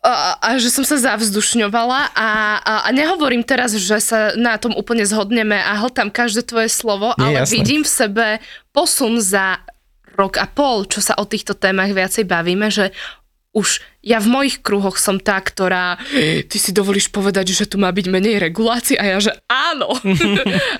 a, 0.06 0.38
a 0.38 0.50
že 0.62 0.70
som 0.70 0.86
sa 0.86 1.02
zavzdušňovala 1.02 2.14
a, 2.14 2.30
a, 2.62 2.74
a 2.86 2.90
nehovorím 2.94 3.42
teraz, 3.42 3.74
že 3.74 3.98
sa 3.98 4.38
na 4.38 4.62
tom 4.62 4.78
úplne 4.78 5.02
zhodneme 5.02 5.58
a 5.58 5.82
hltám 5.82 6.14
každé 6.14 6.46
tvoje 6.46 6.70
slovo, 6.70 7.18
Nie, 7.18 7.26
ale 7.26 7.38
jasné. 7.42 7.54
vidím 7.58 7.82
v 7.82 7.90
sebe 7.90 8.28
posun 8.70 9.18
za 9.18 9.66
rok 10.14 10.38
a 10.38 10.46
pol, 10.46 10.86
čo 10.86 11.02
sa 11.02 11.18
o 11.18 11.26
týchto 11.26 11.58
témach 11.58 11.90
viacej 11.90 12.30
bavíme, 12.30 12.70
že 12.70 12.94
už 13.58 13.82
ja 14.08 14.24
v 14.24 14.32
mojich 14.32 14.64
kruhoch 14.64 14.96
som 14.96 15.20
tá, 15.20 15.36
ktorá 15.44 16.00
ty 16.48 16.58
si 16.58 16.72
dovolíš 16.72 17.12
povedať, 17.12 17.52
že 17.52 17.68
tu 17.68 17.76
má 17.76 17.92
byť 17.92 18.08
menej 18.08 18.40
regulácií 18.40 18.96
a 18.96 19.04
ja, 19.04 19.18
že 19.20 19.36
áno. 19.52 19.92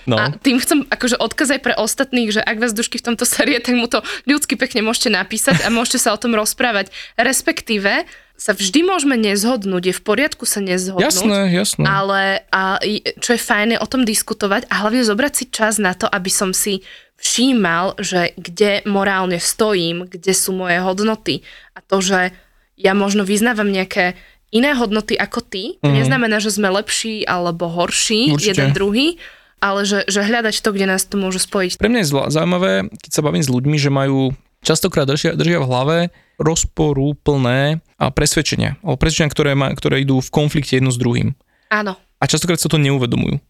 No. 0.08 0.16
A 0.16 0.32
tým 0.32 0.64
chcem 0.64 0.88
akože 0.88 1.20
odkaz 1.20 1.52
aj 1.52 1.62
pre 1.62 1.76
ostatných, 1.76 2.32
že 2.32 2.40
ak 2.40 2.64
vás 2.64 2.72
dušky 2.72 3.04
v 3.04 3.12
tomto 3.12 3.28
série, 3.28 3.60
tak 3.60 3.76
mu 3.76 3.92
to 3.92 4.00
ľudsky 4.24 4.56
pekne 4.56 4.88
môžete 4.88 5.12
napísať 5.12 5.68
a 5.68 5.68
môžete 5.68 6.00
sa 6.08 6.16
o 6.16 6.22
tom 6.22 6.32
rozprávať. 6.32 6.96
Respektíve 7.20 8.08
sa 8.38 8.54
vždy 8.54 8.86
môžeme 8.86 9.18
nezhodnúť, 9.18 9.84
je 9.92 9.98
v 9.98 10.04
poriadku 10.06 10.46
sa 10.46 10.62
nezhodnúť. 10.62 11.10
Jasné, 11.10 11.40
jasné. 11.52 11.84
Ale 11.84 12.46
a, 12.54 12.78
čo 13.18 13.34
je 13.34 13.42
fajn 13.42 13.76
je 13.76 13.82
o 13.82 13.88
tom 13.90 14.06
diskutovať 14.06 14.70
a 14.70 14.86
hlavne 14.86 15.02
zobrať 15.02 15.34
si 15.34 15.46
čas 15.50 15.82
na 15.82 15.98
to, 15.98 16.06
aby 16.06 16.30
som 16.30 16.54
si 16.54 16.86
všímal, 17.18 17.98
že 17.98 18.38
kde 18.38 18.86
morálne 18.86 19.42
stojím, 19.42 20.06
kde 20.06 20.38
sú 20.38 20.54
moje 20.54 20.78
hodnoty 20.86 21.42
a 21.74 21.82
to, 21.82 21.98
že 21.98 22.30
ja 22.78 22.94
možno 22.94 23.26
vyznávam 23.26 23.68
nejaké 23.68 24.14
iné 24.54 24.72
hodnoty 24.78 25.18
ako 25.20 25.44
ty, 25.44 25.76
to 25.84 25.92
mm. 25.92 25.98
neznamená, 26.06 26.40
že 26.40 26.56
sme 26.56 26.72
lepší 26.72 27.28
alebo 27.28 27.68
horší 27.68 28.32
Určite. 28.32 28.56
jeden 28.56 28.70
druhý, 28.72 29.20
ale 29.60 29.84
že, 29.84 30.06
že 30.08 30.24
hľadať 30.24 30.62
to, 30.62 30.70
kde 30.72 30.86
nás 30.88 31.04
to 31.04 31.18
môže 31.18 31.44
spojiť. 31.44 31.82
Pre 31.82 31.90
mňa 31.90 32.02
je 32.06 32.10
zaujímavé, 32.32 32.88
keď 33.02 33.12
sa 33.12 33.26
bavím 33.26 33.44
s 33.44 33.52
ľuďmi, 33.52 33.78
že 33.82 33.90
majú 33.90 34.32
častokrát 34.62 35.10
držia, 35.10 35.34
držia 35.34 35.60
v 35.60 35.70
hlave 35.70 35.98
rozporúplné 36.38 37.82
presvedčenia, 38.14 38.78
alebo 38.86 38.98
presvedčenia, 39.02 39.34
ktoré, 39.34 39.52
ma, 39.58 39.74
ktoré 39.74 40.06
idú 40.06 40.22
v 40.22 40.30
konflikte 40.30 40.78
jedno 40.78 40.94
s 40.94 41.02
druhým. 41.02 41.34
Áno. 41.74 41.98
A 41.98 42.24
častokrát 42.30 42.62
sa 42.62 42.70
to 42.70 42.78
neuvedomujú. 42.78 43.42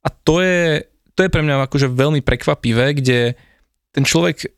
A 0.00 0.08
to 0.08 0.40
je, 0.40 0.88
to 1.12 1.28
je 1.28 1.32
pre 1.32 1.44
mňa 1.44 1.68
akože 1.68 1.92
veľmi 1.92 2.24
prekvapivé, 2.24 2.96
kde 2.96 3.36
ten 3.92 4.04
človek, 4.04 4.48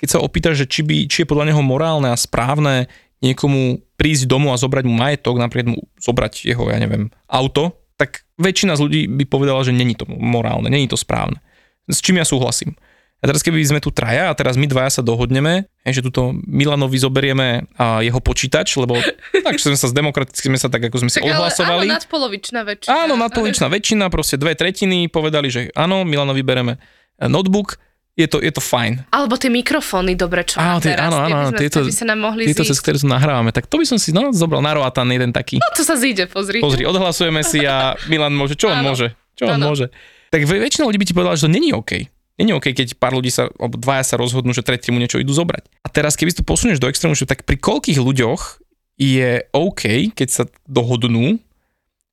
keď 0.00 0.08
sa 0.08 0.24
opýta, 0.24 0.56
že 0.56 0.64
či, 0.64 0.80
by, 0.80 1.04
či 1.08 1.24
je 1.24 1.28
podľa 1.28 1.52
neho 1.52 1.60
morálne 1.60 2.08
a 2.08 2.16
správne 2.16 2.88
niekomu 3.24 3.80
prísť 3.96 4.28
domov 4.28 4.56
a 4.56 4.60
zobrať 4.60 4.84
mu 4.84 4.94
majetok, 4.96 5.40
napríklad 5.40 5.72
mu 5.72 5.78
zobrať 5.96 6.44
jeho, 6.44 6.68
ja 6.68 6.76
neviem, 6.76 7.08
auto, 7.26 7.76
tak 7.96 8.28
väčšina 8.36 8.76
z 8.76 8.80
ľudí 8.84 9.00
by 9.08 9.24
povedala, 9.24 9.64
že 9.64 9.72
není 9.72 9.96
to 9.96 10.04
morálne, 10.08 10.68
není 10.68 10.84
to 10.84 11.00
správne. 11.00 11.40
S 11.88 12.04
čím 12.04 12.20
ja 12.20 12.26
súhlasím. 12.28 12.76
A 13.24 13.32
teraz 13.32 13.40
keby 13.40 13.56
sme 13.64 13.80
tu 13.80 13.88
traja 13.88 14.28
a 14.28 14.36
teraz 14.36 14.60
my 14.60 14.68
dvaja 14.68 15.00
sa 15.00 15.02
dohodneme, 15.02 15.64
že 15.88 16.04
tuto 16.04 16.36
Milanovi 16.44 17.00
zoberieme 17.00 17.64
jeho 18.04 18.20
počítač, 18.20 18.76
lebo 18.76 19.00
tak 19.46 19.56
sme 19.56 19.72
sa 19.72 19.88
zdemokraticky 19.88 20.52
sme 20.52 20.60
sa 20.60 20.68
tak 20.68 20.92
ako 20.92 21.00
sme 21.00 21.10
si 21.10 21.24
odhlasovali. 21.24 21.88
Áno, 21.88 21.96
nadpolovičná 21.96 22.60
väčšina. 22.68 22.92
Áno, 22.92 23.14
nadpolovičná 23.16 23.66
väčšina, 23.72 24.12
proste 24.12 24.36
dve 24.36 24.52
tretiny 24.52 25.08
povedali, 25.08 25.48
že 25.48 25.60
áno, 25.72 26.04
Milanovi 26.04 26.44
bereme 26.44 26.76
notebook, 27.16 27.80
je 28.16 28.26
to, 28.26 28.40
je 28.40 28.48
to 28.48 28.64
fajn. 28.64 29.04
Alebo 29.12 29.36
tie 29.36 29.52
mikrofóny, 29.52 30.16
dobre, 30.16 30.48
čo 30.48 30.56
áno, 30.56 30.80
tie, 30.80 30.96
teraz, 30.96 31.12
áno, 31.12 31.16
áno, 31.20 31.36
áno, 31.36 31.50
tieto, 31.52 31.84
sa 31.92 32.08
nám 32.08 32.32
mohli 32.32 32.48
tieto 32.48 32.64
cez 32.64 32.80
ktoré 32.80 32.96
tu 32.96 33.04
nahrávame, 33.04 33.52
tak 33.52 33.68
to 33.68 33.76
by 33.76 33.84
som 33.84 34.00
si 34.00 34.16
no, 34.16 34.32
zobral 34.32 34.64
na 34.64 34.72
Roatan 34.72 35.12
jeden 35.12 35.36
taký. 35.36 35.60
No 35.60 35.68
to 35.76 35.84
sa 35.84 36.00
zíde, 36.00 36.24
pozri. 36.32 36.64
Pozri, 36.64 36.88
odhlasujeme 36.88 37.44
si 37.44 37.60
a 37.68 37.92
Milan 38.08 38.32
môže, 38.32 38.56
čo 38.56 38.72
on 38.72 38.80
môže? 38.80 39.12
Čo 39.36 39.52
áno. 39.52 39.60
on 39.60 39.76
môže? 39.76 39.92
Tak 40.32 40.48
väčšina 40.48 40.88
ľudí 40.88 40.96
by 40.96 41.06
ti 41.06 41.14
povedala, 41.14 41.36
že 41.36 41.44
to 41.44 41.52
není 41.52 41.76
OK. 41.76 42.08
Není 42.40 42.56
OK, 42.56 42.72
keď 42.72 42.96
pár 42.96 43.12
ľudí 43.16 43.28
sa, 43.28 43.52
alebo 43.52 43.76
dvaja 43.76 44.04
sa 44.04 44.16
rozhodnú, 44.16 44.56
že 44.56 44.64
tretiemu 44.64 44.96
niečo 44.96 45.20
idú 45.20 45.36
zobrať. 45.36 45.68
A 45.84 45.88
teraz, 45.92 46.16
keby 46.16 46.32
to 46.32 46.44
posunieš 46.44 46.80
do 46.80 46.88
extrému, 46.88 47.16
že 47.16 47.28
tak 47.28 47.44
pri 47.44 47.60
koľkých 47.60 48.00
ľuďoch 48.00 48.64
je 48.96 49.44
OK, 49.52 50.12
keď 50.16 50.28
sa 50.28 50.44
dohodnú, 50.64 51.36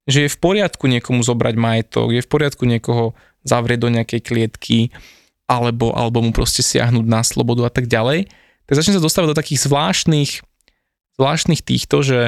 že 0.03 0.27
je 0.27 0.29
v 0.31 0.37
poriadku 0.39 0.91
niekomu 0.91 1.23
zobrať 1.23 1.55
majetok, 1.55 2.11
je 2.11 2.19
v 2.23 2.29
poriadku 2.29 2.67
niekoho 2.67 3.15
zavrieť 3.47 3.79
do 3.83 3.89
nejakej 3.91 4.21
klietky, 4.23 4.91
alebo, 5.49 5.91
alebo 5.91 6.23
mu 6.23 6.31
proste 6.31 6.63
siahnuť 6.63 7.05
na 7.05 7.21
slobodu 7.21 7.67
a 7.67 7.71
tak 7.71 7.87
ďalej, 7.91 8.27
tak 8.63 8.73
začne 8.79 8.95
sa 8.95 9.03
dostávať 9.03 9.35
do 9.35 9.39
takých 9.39 9.67
zvláštnych, 9.67 10.31
zvláštnych 11.19 11.61
týchto, 11.61 11.99
že, 12.01 12.21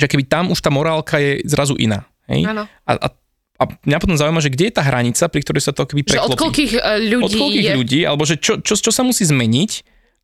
že 0.00 0.06
keby 0.08 0.24
tam 0.24 0.48
už 0.48 0.58
tá 0.64 0.72
morálka 0.72 1.20
je 1.20 1.44
zrazu 1.44 1.76
iná. 1.76 2.08
Hej? 2.26 2.48
A, 2.88 2.92
a 2.96 3.08
a 3.54 3.70
mňa 3.70 3.98
potom 4.02 4.18
zaujíma, 4.18 4.42
že 4.42 4.50
kde 4.50 4.66
je 4.66 4.74
tá 4.74 4.82
hranica, 4.82 5.30
pri 5.30 5.40
ktorej 5.46 5.62
sa 5.62 5.70
to 5.70 5.86
akoby 5.86 6.02
preklopí. 6.02 6.26
Že 6.26 6.34
od 6.34 6.42
koľkých 6.42 6.72
e, 6.74 6.80
ľudí 7.06 7.22
Od 7.22 7.32
koľkých 7.38 7.66
je... 7.70 7.74
ľudí, 7.78 8.00
alebo 8.02 8.22
že 8.26 8.34
čo, 8.42 8.58
čo, 8.58 8.74
čo 8.74 8.90
sa 8.90 9.06
musí 9.06 9.22
zmeniť, 9.22 9.70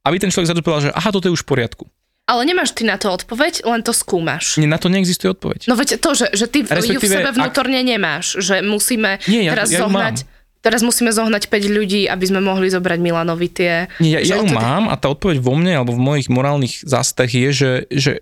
aby 0.02 0.16
ten 0.18 0.34
človek 0.34 0.50
zrazu 0.50 0.66
povedal, 0.66 0.90
že 0.90 0.92
aha, 0.98 1.14
toto 1.14 1.30
je 1.30 1.34
už 1.38 1.46
v 1.46 1.48
poriadku. 1.54 1.84
Ale 2.26 2.42
nemáš 2.46 2.74
ty 2.74 2.82
na 2.82 2.98
to 2.98 3.10
odpoveď, 3.10 3.66
len 3.66 3.86
to 3.86 3.94
skúmaš. 3.94 4.58
Nie, 4.58 4.66
na 4.66 4.82
to 4.82 4.90
neexistuje 4.90 5.30
odpoveď. 5.30 5.70
No 5.70 5.78
veď 5.78 6.02
to, 6.02 6.10
že, 6.14 6.26
že 6.34 6.46
ty 6.50 6.62
ju 6.66 6.98
v 6.98 7.06
sebe 7.06 7.30
vnútorne 7.30 7.78
nemáš, 7.86 8.38
že 8.42 8.62
musíme 8.66 9.22
Nie, 9.30 9.46
ja- 9.46 9.54
teraz 9.54 9.70
ja 9.70 9.86
zohnať... 9.86 10.26
Teraz 10.60 10.84
musíme 10.84 11.08
zohnať 11.08 11.48
5 11.48 11.72
ľudí, 11.72 12.04
aby 12.04 12.24
sme 12.24 12.44
mohli 12.44 12.68
zobrať 12.68 13.00
Milanovi 13.00 13.48
tie... 13.48 13.88
Nie, 13.96 14.20
ja, 14.20 14.36
ja 14.36 14.36
ju 14.36 14.44
odtedy- 14.44 14.60
mám 14.60 14.84
a 14.86 14.94
tá 14.94 15.08
odpoveď 15.08 15.40
vo 15.40 15.56
mne 15.56 15.72
alebo 15.74 15.96
v 15.96 16.04
mojich 16.04 16.28
morálnych 16.28 16.84
zástach 16.84 17.32
je, 17.32 17.48
že, 17.48 17.70
že 17.88 18.12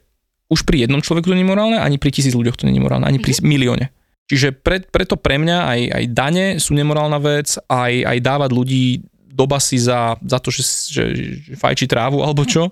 už 0.47 0.63
pri 0.63 0.87
jednom 0.87 1.03
človeku 1.03 1.27
to 1.27 1.35
nie 1.35 1.43
je 1.43 1.51
morálne, 1.51 1.77
ani 1.77 1.99
pri 1.99 2.15
tisíc 2.15 2.33
ľuďoch 2.33 2.55
to 2.55 2.65
nie 2.65 2.79
je 2.79 2.85
morálne, 2.87 3.05
ani 3.05 3.19
pri 3.19 3.35
Mhm. 3.35 3.43
milióne. 3.43 3.87
Čiže 4.29 4.55
pre, 4.55 4.79
preto 4.81 5.17
pre 5.17 5.35
mňa 5.37 5.59
aj, 5.67 5.81
aj 5.89 6.05
dane 6.13 6.47
sú 6.61 6.77
nemorálna 6.77 7.19
vec, 7.19 7.59
aj, 7.65 7.93
aj 8.07 8.19
dávať 8.21 8.51
ľudí 8.53 8.85
do 9.29 9.45
basy 9.45 9.81
za, 9.81 10.15
za 10.21 10.39
to, 10.39 10.51
že, 10.51 10.63
že, 10.87 11.03
že 11.43 11.53
fajčí 11.55 11.85
trávu 11.85 12.23
alebo 12.25 12.47
čo, 12.47 12.71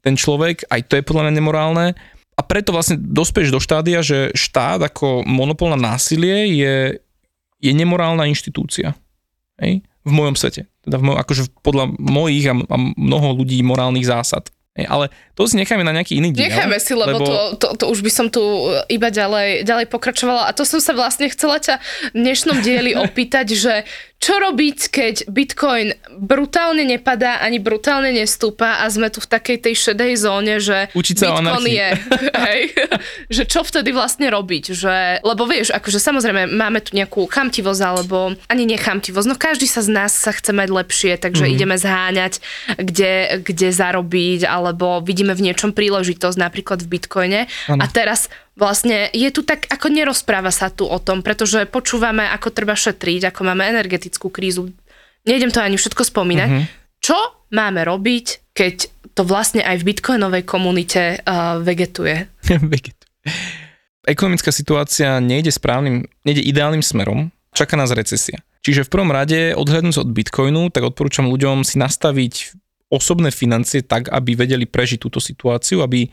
ten 0.00 0.16
človek, 0.16 0.64
aj 0.66 0.80
to 0.86 0.96
je 0.96 1.04
podľa 1.04 1.28
mňa 1.28 1.34
nemorálne. 1.36 1.86
A 2.32 2.40
preto 2.40 2.72
vlastne 2.72 2.96
dospieš 2.96 3.52
do 3.52 3.60
štádia, 3.60 4.00
že 4.00 4.32
štát 4.32 4.80
ako 4.82 5.20
monopol 5.22 5.68
na 5.68 5.94
násilie 5.94 6.48
je, 6.54 6.74
je 7.60 7.70
nemorálna 7.70 8.24
inštitúcia. 8.24 8.96
Hej? 9.62 9.86
V 10.02 10.12
mojom 10.12 10.34
svete. 10.34 10.66
Teda 10.82 10.98
v 10.98 11.14
moj, 11.14 11.16
akože 11.22 11.46
podľa 11.62 11.94
mojich 11.94 12.50
a, 12.50 12.58
a 12.58 12.76
mnoho 12.98 13.38
ľudí 13.38 13.62
morálnych 13.62 14.10
zásad. 14.10 14.50
Hej? 14.74 14.90
Ale 14.90 15.04
to 15.38 15.46
si 15.46 15.54
necháme 15.54 15.86
na 15.86 15.94
nejaký 15.94 16.18
iný 16.18 16.34
diel. 16.34 16.50
Necháme 16.50 16.82
si, 16.82 16.92
lebo, 16.96 17.22
lebo... 17.22 17.24
To, 17.24 17.38
to, 17.60 17.66
to 17.78 17.84
už 17.92 18.02
by 18.02 18.10
som 18.10 18.26
tu 18.26 18.42
iba 18.90 19.08
ďalej, 19.12 19.62
ďalej 19.62 19.86
pokračovala. 19.86 20.50
A 20.50 20.56
to 20.56 20.66
som 20.66 20.82
sa 20.82 20.90
vlastne 20.96 21.30
chcela 21.30 21.62
ťa 21.62 21.78
v 22.12 22.18
dnešnom 22.18 22.58
dieli 22.66 22.98
opýtať, 22.98 23.54
že 23.54 23.86
čo 24.22 24.38
robiť, 24.38 24.78
keď 24.86 25.14
Bitcoin 25.26 25.90
brutálne 26.14 26.86
nepadá, 26.86 27.42
ani 27.42 27.58
brutálne 27.58 28.14
nestúpa 28.14 28.78
a 28.78 28.86
sme 28.86 29.10
tu 29.10 29.18
v 29.18 29.26
takej 29.26 29.58
tej 29.58 29.74
šedej 29.74 30.12
zóne, 30.14 30.62
že 30.62 30.86
Učiť 30.94 31.16
sa 31.18 31.34
Bitcoin 31.34 31.66
je, 31.66 31.88
hej, 32.46 32.60
že 33.26 33.42
čo 33.50 33.66
vtedy 33.66 33.90
vlastne 33.90 34.30
robiť, 34.30 34.64
že, 34.70 35.18
lebo 35.26 35.42
vieš, 35.42 35.74
akože 35.74 35.98
samozrejme 35.98 36.46
máme 36.46 36.78
tu 36.80 36.94
nejakú 36.94 37.26
chamtivosť, 37.26 37.82
alebo 37.82 38.38
ani 38.46 38.62
nechamtivosť, 38.70 39.26
no 39.26 39.34
každý 39.34 39.66
sa 39.66 39.82
z 39.82 39.90
nás 39.90 40.14
sa 40.14 40.30
chce 40.30 40.54
mať 40.54 40.68
lepšie, 40.70 41.12
takže 41.18 41.42
Mhm. 41.42 41.50
ideme 41.50 41.74
zháňať, 41.74 42.38
kde, 42.78 43.42
kde 43.42 43.68
zarobiť, 43.74 44.46
alebo 44.46 45.02
vidíme 45.02 45.34
v 45.34 45.50
niečom 45.50 45.74
príležitosť, 45.74 46.38
napríklad 46.38 46.78
v 46.78 46.90
Bitcoine. 46.94 47.40
Áno. 47.66 47.82
A 47.82 47.90
teraz 47.90 48.30
vlastne 48.56 49.08
je 49.12 49.28
tu 49.32 49.42
tak, 49.42 49.68
ako 49.68 49.88
nerozpráva 49.88 50.52
sa 50.52 50.68
tu 50.68 50.84
o 50.84 50.98
tom, 51.00 51.24
pretože 51.24 51.64
počúvame, 51.68 52.28
ako 52.28 52.52
treba 52.52 52.76
šetriť, 52.76 53.32
ako 53.32 53.40
máme 53.48 53.64
energetickú 53.68 54.28
krízu. 54.28 54.72
Nejdem 55.24 55.54
to 55.54 55.62
ani 55.62 55.78
všetko 55.78 56.02
spomínať. 56.02 56.48
Mhm. 56.50 56.62
Čo 57.02 57.18
máme 57.50 57.82
robiť, 57.82 58.54
keď 58.54 58.74
to 59.12 59.22
vlastne 59.26 59.60
aj 59.60 59.82
v 59.82 59.86
bitcoinovej 59.92 60.44
komunite 60.46 61.20
uh, 61.20 61.58
vegetuje? 61.60 62.30
Vegetu. 62.72 63.06
Ekonomická 64.02 64.50
situácia 64.50 65.22
nejde 65.22 65.54
správnym, 65.54 66.10
nejde 66.26 66.42
ideálnym 66.42 66.82
smerom, 66.82 67.30
čaká 67.54 67.78
nás 67.78 67.94
recesia. 67.94 68.42
Čiže 68.62 68.86
v 68.86 68.92
prvom 68.94 69.10
rade, 69.10 69.58
odhľadnúť 69.58 69.98
od 69.98 70.10
Bitcoinu, 70.14 70.70
tak 70.70 70.86
odporúčam 70.86 71.26
ľuďom 71.26 71.66
si 71.66 71.82
nastaviť 71.82 72.54
osobné 72.86 73.34
financie 73.34 73.82
tak, 73.82 74.06
aby 74.06 74.38
vedeli 74.38 74.70
prežiť 74.70 75.02
túto 75.02 75.18
situáciu, 75.18 75.82
aby 75.82 76.06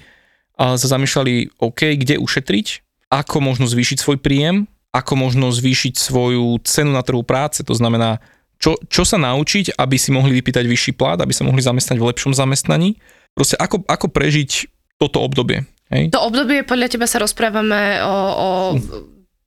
sa 0.60 0.88
zamýšľali, 0.91 1.56
OK, 1.63 1.95
kde 1.95 2.19
ušetriť, 2.19 2.67
ako 3.10 3.38
možno 3.39 3.65
zvýšiť 3.65 3.98
svoj 4.04 4.17
príjem, 4.19 4.67
ako 4.91 5.13
možno 5.15 5.54
zvýšiť 5.54 5.95
svoju 5.95 6.60
cenu 6.65 6.91
na 6.91 7.06
trhu 7.06 7.24
práce, 7.24 7.63
to 7.63 7.74
znamená, 7.74 8.19
čo, 8.60 8.76
čo 8.91 9.08
sa 9.08 9.15
naučiť, 9.15 9.80
aby 9.80 9.95
si 9.95 10.12
mohli 10.12 10.36
vypýtať 10.36 10.67
vyšší 10.67 10.91
plat, 11.00 11.15
aby 11.15 11.32
sa 11.32 11.48
mohli 11.48 11.63
zamestnať 11.63 11.95
v 11.95 12.08
lepšom 12.12 12.36
zamestnaní. 12.36 13.00
Proste 13.32 13.56
ako, 13.56 13.88
ako 13.88 14.12
prežiť 14.12 14.67
toto 15.00 15.24
obdobie. 15.24 15.63
Hej? 15.93 16.12
To 16.12 16.28
obdobie, 16.28 16.67
podľa 16.67 16.91
teba 16.91 17.08
sa 17.08 17.24
rozprávame 17.24 18.04
o, 18.04 18.15
o 18.36 18.50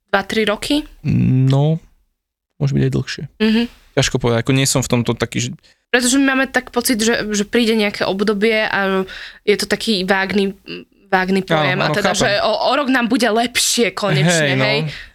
2-3 0.09 0.49
roky? 0.49 0.81
No, 1.05 1.77
môže 2.57 2.73
byť 2.73 2.83
aj 2.89 2.93
dlhšie. 2.93 3.23
Mhm. 3.37 3.63
Ťažko 3.93 4.17
povedať, 4.17 4.41
ako 4.41 4.53
nie 4.57 4.65
som 4.65 4.81
v 4.81 4.89
tomto 4.89 5.13
taký, 5.13 5.37
že 5.37 5.49
Pretože 5.93 6.17
my 6.17 6.33
máme 6.33 6.45
tak 6.49 6.73
pocit, 6.73 6.97
že, 6.97 7.29
že 7.29 7.45
príde 7.45 7.77
nejaké 7.77 8.09
obdobie 8.09 8.65
a 8.65 9.05
je 9.45 9.53
to 9.53 9.69
taký 9.69 10.01
vágný, 10.01 10.57
vágný 11.13 11.45
pojem. 11.45 11.77
Áno, 11.77 11.85
áno, 11.89 11.93
a 11.93 11.97
teda, 12.01 12.11
chápem. 12.17 12.21
že 12.25 12.29
o, 12.41 12.51
o 12.51 12.71
rok 12.73 12.89
nám 12.89 13.05
bude 13.05 13.29
lepšie 13.29 13.93
konečne, 13.93 14.57
hej? 14.57 14.79
no. 14.89 15.11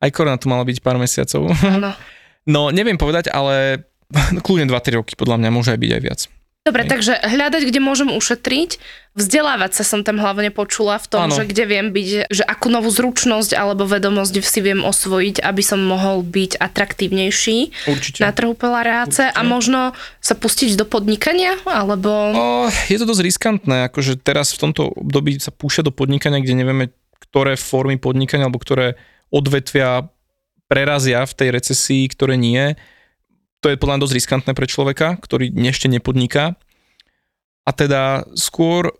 Aj 0.00 0.10
korona 0.12 0.36
tu 0.36 0.52
mala 0.52 0.68
byť 0.68 0.76
pár 0.84 1.00
mesiacov. 1.00 1.48
Áno. 1.64 1.92
No, 2.48 2.72
neviem 2.72 2.96
povedať, 2.96 3.28
ale 3.28 3.84
kľudne 4.44 4.64
2-3 4.64 4.96
roky 5.04 5.12
podľa 5.12 5.44
mňa 5.44 5.50
môže 5.52 5.70
aj 5.76 5.80
byť 5.80 5.90
aj 5.92 6.02
viac. 6.02 6.20
Dobre, 6.60 6.84
Hej. 6.84 6.90
takže 6.92 7.12
hľadať, 7.24 7.62
kde 7.72 7.80
môžem 7.80 8.12
ušetriť, 8.12 8.76
vzdelávať 9.16 9.80
sa 9.80 9.84
som 9.84 10.04
tam 10.04 10.20
hlavne 10.20 10.52
počula 10.52 11.00
v 11.00 11.06
tom, 11.08 11.24
Áno. 11.26 11.32
že 11.32 11.48
kde 11.48 11.64
viem 11.64 11.88
byť, 11.88 12.28
že 12.28 12.44
akú 12.44 12.68
novú 12.68 12.92
zručnosť 12.92 13.56
alebo 13.56 13.88
vedomosť 13.88 14.44
si 14.44 14.60
viem 14.60 14.84
osvojiť, 14.84 15.40
aby 15.40 15.62
som 15.64 15.80
mohol 15.80 16.20
byť 16.20 16.60
atraktívnejší 16.60 17.88
Určite. 17.88 18.20
na 18.20 18.36
trhu 18.36 18.52
peláreáce 18.52 19.32
a 19.32 19.40
možno 19.40 19.96
sa 20.20 20.36
pustiť 20.36 20.76
do 20.76 20.84
podnikania, 20.84 21.56
alebo... 21.64 22.12
O, 22.36 22.68
je 22.92 22.98
to 23.00 23.08
dosť 23.08 23.24
riskantné, 23.24 23.88
akože 23.88 24.20
teraz 24.20 24.52
v 24.52 24.68
tomto 24.68 24.92
období 25.00 25.40
sa 25.40 25.56
púšťa 25.56 25.88
do 25.88 25.96
podnikania, 25.96 26.44
kde 26.44 26.60
nevieme, 26.60 26.92
ktoré 27.24 27.56
formy 27.56 27.96
podnikania 27.96 28.52
alebo 28.52 28.60
ktoré 28.60 29.00
odvetvia 29.32 30.12
prerazia 30.68 31.24
v 31.24 31.34
tej 31.34 31.48
recesii, 31.56 32.04
ktoré 32.12 32.36
nie. 32.36 32.76
To 33.60 33.68
je 33.68 33.76
podľa 33.76 33.96
mňa 33.96 34.04
dosť 34.08 34.16
riskantné 34.16 34.52
pre 34.56 34.66
človeka, 34.66 35.20
ktorý 35.20 35.52
ešte 35.68 35.86
nepodniká. 35.92 36.56
A 37.68 37.70
teda 37.76 38.24
skôr 38.32 38.96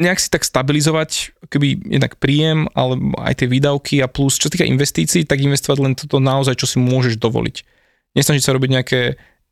nejak 0.00 0.16
si 0.16 0.32
tak 0.32 0.48
stabilizovať 0.48 1.36
keby 1.52 1.92
jednak 2.00 2.16
príjem, 2.16 2.72
ale 2.72 2.96
aj 3.20 3.44
tie 3.44 3.48
výdavky 3.52 4.00
a 4.00 4.08
plus, 4.08 4.40
čo 4.40 4.48
sa 4.48 4.56
týka 4.56 4.64
investícií, 4.64 5.28
tak 5.28 5.44
investovať 5.44 5.78
len 5.84 5.92
toto 5.92 6.16
naozaj, 6.16 6.56
čo 6.56 6.64
si 6.64 6.80
môžeš 6.80 7.20
dovoliť. 7.20 7.56
Nesnažiť 8.16 8.42
sa 8.42 8.56
robiť 8.56 8.70
nejaké 8.72 9.00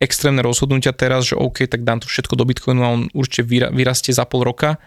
extrémne 0.01 0.41
rozhodnutia 0.41 0.95
teraz, 0.95 1.29
že 1.29 1.37
OK, 1.37 1.69
tak 1.69 1.85
dám 1.85 2.01
to 2.01 2.09
všetko 2.09 2.33
do 2.33 2.47
Bitcoinu 2.49 2.81
a 2.81 2.93
on 2.97 3.01
určite 3.13 3.45
vyra- 3.45 3.69
vyrastie 3.69 4.15
za 4.15 4.25
pol 4.25 4.41
roka, 4.41 4.81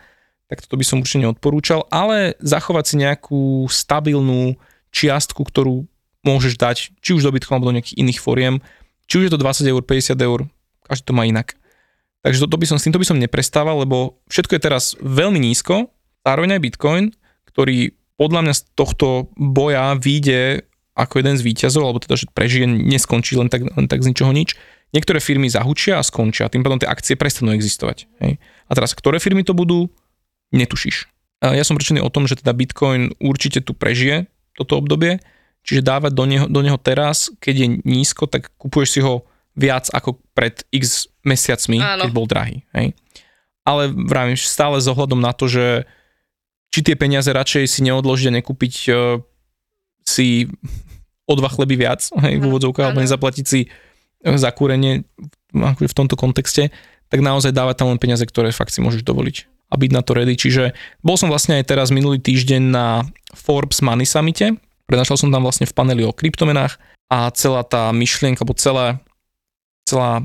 tak 0.51 0.66
toto 0.66 0.75
by 0.75 0.85
som 0.85 1.01
určite 1.01 1.22
neodporúčal, 1.22 1.87
ale 1.88 2.35
zachovať 2.42 2.85
si 2.85 2.94
nejakú 2.98 3.70
stabilnú 3.70 4.59
čiastku, 4.90 5.46
ktorú 5.46 5.87
môžeš 6.27 6.59
dať, 6.59 6.77
či 6.98 7.11
už 7.14 7.29
do 7.29 7.33
Bitcoinu 7.33 7.61
alebo 7.61 7.70
do 7.70 7.77
nejakých 7.79 8.01
iných 8.03 8.20
foriem, 8.20 8.59
či 9.12 9.20
už 9.20 9.29
je 9.29 9.33
to 9.37 9.44
20 9.44 9.68
eur, 9.68 9.83
50 9.85 10.16
eur, 10.16 10.48
každý 10.88 11.05
to 11.05 11.12
má 11.12 11.29
inak. 11.29 11.53
Takže 12.25 12.40
to, 12.40 12.48
to 12.48 12.57
by 12.57 12.64
som, 12.64 12.81
s 12.81 12.88
týmto 12.88 12.96
by 12.96 13.05
som 13.05 13.20
neprestával, 13.20 13.85
lebo 13.85 14.16
všetko 14.33 14.57
je 14.57 14.62
teraz 14.64 14.96
veľmi 15.05 15.37
nízko, 15.37 15.92
zároveň 16.25 16.57
aj 16.57 16.64
Bitcoin, 16.64 17.05
ktorý 17.44 17.92
podľa 18.16 18.40
mňa 18.48 18.55
z 18.57 18.62
tohto 18.72 19.29
boja 19.37 19.92
vyjde 20.01 20.64
ako 20.96 21.20
jeden 21.20 21.37
z 21.37 21.44
výťazov, 21.44 21.85
alebo 21.85 22.01
teda, 22.01 22.16
že 22.16 22.33
prežije, 22.33 22.64
neskončí 22.64 23.37
len 23.37 23.53
tak, 23.53 23.68
len 23.68 23.85
tak 23.85 24.01
z 24.01 24.16
ničoho 24.16 24.33
nič. 24.33 24.57
Niektoré 24.96 25.20
firmy 25.20 25.53
zahučia 25.53 26.01
a 26.01 26.05
skončia, 26.05 26.48
tým 26.48 26.64
pádom 26.64 26.81
tie 26.81 26.88
akcie 26.88 27.20
prestanú 27.20 27.53
existovať. 27.53 28.09
Hej. 28.25 28.40
A 28.40 28.72
teraz, 28.72 28.96
ktoré 28.96 29.20
firmy 29.20 29.44
to 29.44 29.53
budú, 29.53 29.92
netušíš. 30.57 31.12
Ja 31.44 31.64
som 31.68 31.77
presvedčený 31.77 32.01
o 32.01 32.12
tom, 32.12 32.25
že 32.25 32.40
teda 32.40 32.57
Bitcoin 32.57 33.12
určite 33.18 33.61
tu 33.61 33.77
prežije 33.77 34.31
toto 34.57 34.79
obdobie, 34.79 35.18
čiže 35.62 35.83
dávať 35.83 36.12
do 36.14 36.25
neho, 36.27 36.46
do 36.51 36.61
neho 36.62 36.79
teraz, 36.79 37.31
keď 37.38 37.55
je 37.55 37.68
nízko, 37.87 38.27
tak 38.27 38.51
kupuješ 38.59 38.88
si 38.98 39.01
ho 39.03 39.27
viac 39.55 39.88
ako 39.92 40.18
pred 40.33 40.64
x 40.75 41.07
mesiacmi, 41.22 41.79
Áno. 41.79 42.07
keď 42.07 42.11
bol 42.11 42.27
drahý. 42.27 42.66
Hej. 42.75 42.96
Ale 43.62 43.94
vravím, 43.94 44.35
stále 44.35 44.83
s 44.83 44.90
ohľadom 44.90 45.22
na 45.22 45.31
to, 45.31 45.46
že 45.46 45.87
či 46.72 46.81
tie 46.83 46.96
peniaze 46.96 47.29
radšej 47.29 47.68
si 47.68 47.81
neodložiť 47.85 48.33
a 48.33 48.37
nekúpiť 48.40 48.75
uh, 48.90 49.20
si 50.03 50.48
o 51.29 51.33
dva 51.38 51.53
chleby 51.53 51.79
viac, 51.79 52.03
hej, 52.27 52.42
v 52.42 52.44
úvodzovkách, 52.48 52.90
alebo 52.90 53.05
nezaplatiť 53.05 53.44
si 53.46 53.61
eh, 53.68 54.37
za 54.37 54.51
kúrenie 54.51 55.07
akože 55.53 55.88
v 55.88 55.98
tomto 55.98 56.16
kontexte, 56.16 56.72
tak 57.12 57.20
naozaj 57.20 57.53
dávať 57.53 57.85
tam 57.85 57.92
len 57.92 58.01
peniaze, 58.01 58.25
ktoré 58.25 58.51
fakt 58.57 58.72
si 58.72 58.81
môžeš 58.81 59.05
dovoliť 59.05 59.68
a 59.72 59.75
byť 59.77 59.90
na 59.92 60.01
to 60.01 60.16
ready. 60.16 60.37
Čiže 60.37 60.72
bol 61.05 61.20
som 61.20 61.29
vlastne 61.29 61.61
aj 61.61 61.68
teraz 61.68 61.92
minulý 61.92 62.20
týždeň 62.20 62.62
na 62.72 63.05
Forbes 63.37 63.85
Money 63.85 64.09
Summite, 64.09 64.57
prednášal 64.92 65.16
som 65.16 65.33
tam 65.33 65.48
vlastne 65.48 65.64
v 65.64 65.72
paneli 65.72 66.05
o 66.05 66.12
kryptomenách 66.12 66.76
a 67.09 67.33
celá 67.33 67.64
tá 67.64 67.88
myšlienka, 67.96 68.44
alebo 68.44 68.52
celá, 68.61 69.00
celá 69.88 70.20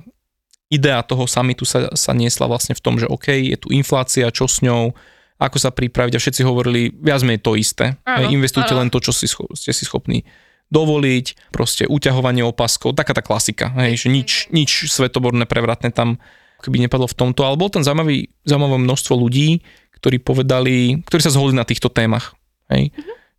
idea 0.67 0.99
toho 1.07 1.23
summitu 1.23 1.63
sa, 1.63 1.87
sa 1.95 2.11
niesla 2.11 2.51
vlastne 2.51 2.75
v 2.75 2.83
tom, 2.83 2.99
že 2.99 3.07
OK, 3.07 3.31
je 3.31 3.55
tu 3.55 3.71
inflácia, 3.71 4.27
čo 4.27 4.51
s 4.51 4.59
ňou, 4.59 4.91
ako 5.39 5.55
sa 5.55 5.71
pripraviť 5.71 6.19
a 6.19 6.19
všetci 6.19 6.41
hovorili 6.43 6.91
viac 6.91 7.23
menej 7.23 7.39
to 7.39 7.55
isté. 7.55 7.95
Áno, 8.03 8.27
investujte 8.27 8.75
áno. 8.75 8.83
len 8.83 8.91
to, 8.91 8.99
čo 8.99 9.15
si, 9.15 9.31
ste 9.31 9.71
si 9.71 9.87
schopní 9.87 10.27
dovoliť, 10.67 11.55
proste 11.55 11.87
uťahovanie 11.87 12.43
opaskov, 12.43 12.91
taká 12.91 13.15
tá 13.15 13.23
klasika, 13.23 13.71
hej, 13.79 14.03
že 14.03 14.07
nič, 14.11 14.51
nič 14.51 14.91
svetoborné, 14.91 15.47
prevratné 15.47 15.95
tam 15.95 16.19
keby 16.59 16.83
nepadlo 16.83 17.07
v 17.07 17.15
tomto, 17.15 17.45
ale 17.45 17.55
bol 17.55 17.71
tam 17.71 17.85
zaujímavý, 17.85 18.33
zaujímavé 18.43 18.77
množstvo 18.83 19.13
ľudí, 19.15 19.63
ktorí 20.01 20.19
povedali, 20.19 20.99
ktorí 21.05 21.21
sa 21.23 21.31
zhodli 21.31 21.55
na 21.55 21.63
týchto 21.63 21.87
témach. 21.87 22.33
Hej. 22.67 22.91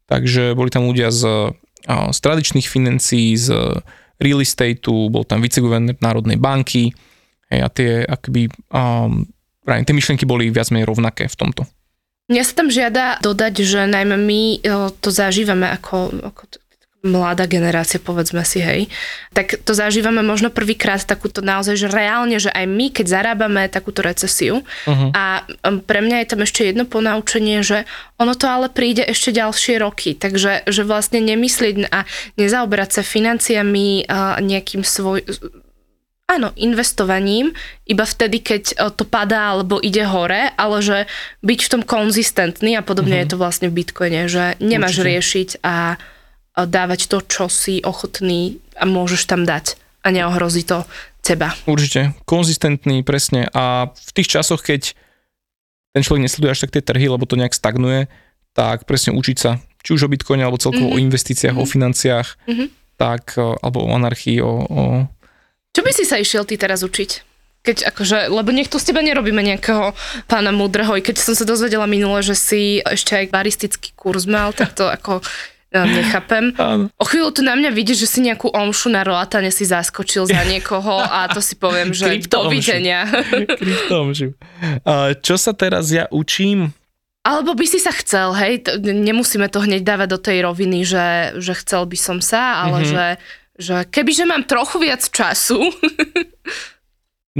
Takže 0.08 0.56
boli 0.56 0.72
tam 0.72 0.88
ľudia 0.88 1.12
z, 1.12 1.52
z 1.86 2.18
tradičných 2.18 2.64
financií, 2.64 3.36
z 3.36 3.52
real 4.18 4.40
estateu, 4.42 5.12
bol 5.12 5.22
tam 5.22 5.44
viceguvernér 5.44 6.00
Národnej 6.02 6.40
banky 6.40 6.90
hej, 7.52 7.60
a 7.62 7.68
tie, 7.70 8.02
akoby, 8.02 8.50
um, 8.74 9.28
tie 9.62 9.94
myšlienky 9.94 10.26
boli 10.26 10.50
viac 10.50 10.72
menej 10.74 10.88
rovnaké 10.88 11.30
v 11.30 11.36
tomto. 11.38 11.62
Mňa 12.28 12.42
sa 12.44 12.54
tam 12.60 12.68
žiada 12.68 13.16
dodať, 13.24 13.64
že 13.64 13.88
najmä 13.88 14.16
my 14.20 14.40
o, 14.60 14.92
to 14.92 15.08
zažívame 15.08 15.64
ako, 15.64 16.12
ako 16.28 16.42
mladá 17.08 17.48
generácia, 17.48 17.98
povedzme 17.98 18.44
si, 18.44 18.60
hej, 18.60 18.92
tak 19.32 19.58
to 19.64 19.72
zažívame 19.72 20.20
možno 20.20 20.52
prvýkrát 20.52 21.00
takúto 21.02 21.40
naozaj, 21.40 21.74
že 21.74 21.88
reálne, 21.88 22.36
že 22.36 22.52
aj 22.52 22.66
my, 22.68 22.86
keď 22.92 23.06
zarábame 23.08 23.66
takúto 23.72 24.04
recesiu 24.04 24.60
uh-huh. 24.60 25.10
a 25.16 25.48
um, 25.64 25.80
pre 25.80 26.04
mňa 26.04 26.22
je 26.22 26.30
tam 26.30 26.40
ešte 26.44 26.60
jedno 26.68 26.84
ponaučenie, 26.84 27.64
že 27.64 27.88
ono 28.20 28.36
to 28.36 28.46
ale 28.46 28.68
príde 28.68 29.02
ešte 29.02 29.32
ďalšie 29.32 29.80
roky, 29.80 30.12
takže 30.12 30.68
že 30.68 30.82
vlastne 30.84 31.24
nemyslieť 31.24 31.88
a 31.88 32.04
nezaoberať 32.36 33.00
sa 33.00 33.02
financiami 33.02 34.04
nejakým 34.42 34.82
svoj, 34.82 35.24
Áno, 36.28 36.52
investovaním, 36.60 37.56
iba 37.88 38.04
vtedy, 38.04 38.44
keď 38.44 38.76
e, 38.76 38.92
to 38.92 39.08
padá 39.08 39.56
alebo 39.56 39.80
ide 39.80 40.04
hore, 40.04 40.52
ale 40.60 40.76
že 40.84 40.98
byť 41.40 41.60
v 41.64 41.72
tom 41.72 41.80
konzistentný 41.80 42.76
a 42.76 42.84
podobne 42.84 43.16
mm-hmm. 43.16 43.32
je 43.32 43.32
to 43.32 43.40
vlastne 43.40 43.66
v 43.72 43.80
Bitcoine, 43.80 44.28
že 44.28 44.60
nemáš 44.60 45.00
Určite. 45.00 45.08
riešiť 45.08 45.48
a 45.64 45.96
dávať 46.64 47.06
to, 47.12 47.22
čo 47.22 47.46
si 47.46 47.84
ochotný 47.84 48.58
a 48.74 48.88
môžeš 48.88 49.28
tam 49.28 49.44
dať 49.44 49.78
a 50.02 50.08
neohrozí 50.10 50.64
to 50.64 50.88
teba. 51.20 51.52
Určite, 51.68 52.16
konzistentný, 52.24 53.04
presne 53.04 53.46
a 53.52 53.92
v 53.92 54.10
tých 54.16 54.32
časoch, 54.32 54.64
keď 54.64 54.96
ten 55.92 56.02
človek 56.02 56.24
nesleduje 56.24 56.52
až 56.54 56.62
tak 56.64 56.72
tie 56.72 56.82
trhy, 56.82 57.06
lebo 57.10 57.28
to 57.28 57.36
nejak 57.36 57.52
stagnuje, 57.52 58.08
tak 58.56 58.88
presne 58.88 59.12
učiť 59.12 59.36
sa, 59.36 59.60
či 59.84 59.94
už 59.94 60.08
o 60.08 60.12
Bitcoine, 60.12 60.42
alebo 60.42 60.58
celkovo 60.58 60.94
mm-hmm. 60.94 61.02
o 61.02 61.04
investíciách, 61.04 61.54
mm-hmm. 61.54 61.70
o 61.70 61.72
financiách, 61.74 62.28
mm-hmm. 62.48 62.68
tak, 62.96 63.36
e, 63.36 63.44
alebo 63.60 63.84
o 63.84 63.90
anarchii, 63.92 64.38
o, 64.40 64.52
o 64.66 64.82
čo 65.78 65.86
by 65.86 65.94
si 65.94 66.02
sa 66.02 66.18
išiel 66.18 66.42
ty 66.42 66.58
teraz 66.58 66.82
učiť? 66.82 67.10
Keď 67.62 67.86
akože, 67.86 68.34
lebo 68.34 68.50
nech 68.50 68.66
tu 68.66 68.82
z 68.82 68.90
teba 68.90 68.98
nerobíme 68.98 69.38
nejakého 69.46 69.94
pána 70.26 70.50
múdreho, 70.50 70.98
i 70.98 71.06
keď 71.06 71.22
som 71.22 71.38
sa 71.38 71.46
dozvedela 71.46 71.86
minule, 71.86 72.18
že 72.18 72.34
si 72.34 72.82
ešte 72.82 73.14
aj 73.14 73.30
baristický 73.30 73.94
kurz 73.94 74.26
mal, 74.26 74.50
tak 74.50 74.74
to 74.74 74.90
ako 74.90 75.22
nechápem. 75.72 76.56
O 76.96 77.04
chvíľu 77.04 77.28
tu 77.34 77.40
na 77.44 77.52
mňa 77.52 77.70
vidíš, 77.72 78.08
že 78.08 78.08
si 78.08 78.20
nejakú 78.24 78.48
omšu 78.48 78.88
na 78.88 79.04
roatane 79.04 79.52
si 79.52 79.68
zaskočil 79.68 80.24
za 80.24 80.42
niekoho 80.48 81.00
a 81.00 81.28
to 81.28 81.44
si 81.44 81.60
poviem, 81.60 81.92
že 81.92 82.24
dovidenia. 82.28 83.04
Čo 85.20 85.36
sa 85.36 85.52
teraz 85.52 85.92
ja 85.92 86.08
učím? 86.08 86.72
Alebo 87.26 87.52
by 87.52 87.66
si 87.68 87.76
sa 87.76 87.92
chcel, 87.92 88.32
hej, 88.40 88.64
nemusíme 88.80 89.52
to 89.52 89.60
hneď 89.60 89.84
dávať 89.84 90.08
do 90.08 90.18
tej 90.22 90.38
roviny, 90.48 90.80
že, 90.88 91.36
že 91.36 91.52
chcel 91.60 91.84
by 91.84 91.98
som 91.98 92.18
sa, 92.24 92.64
ale 92.64 92.80
mm-hmm. 92.80 92.92
že 92.94 93.04
že 93.58 93.82
kebyže 93.90 94.24
mám 94.24 94.46
trochu 94.46 94.78
viac 94.78 95.02
času. 95.02 95.58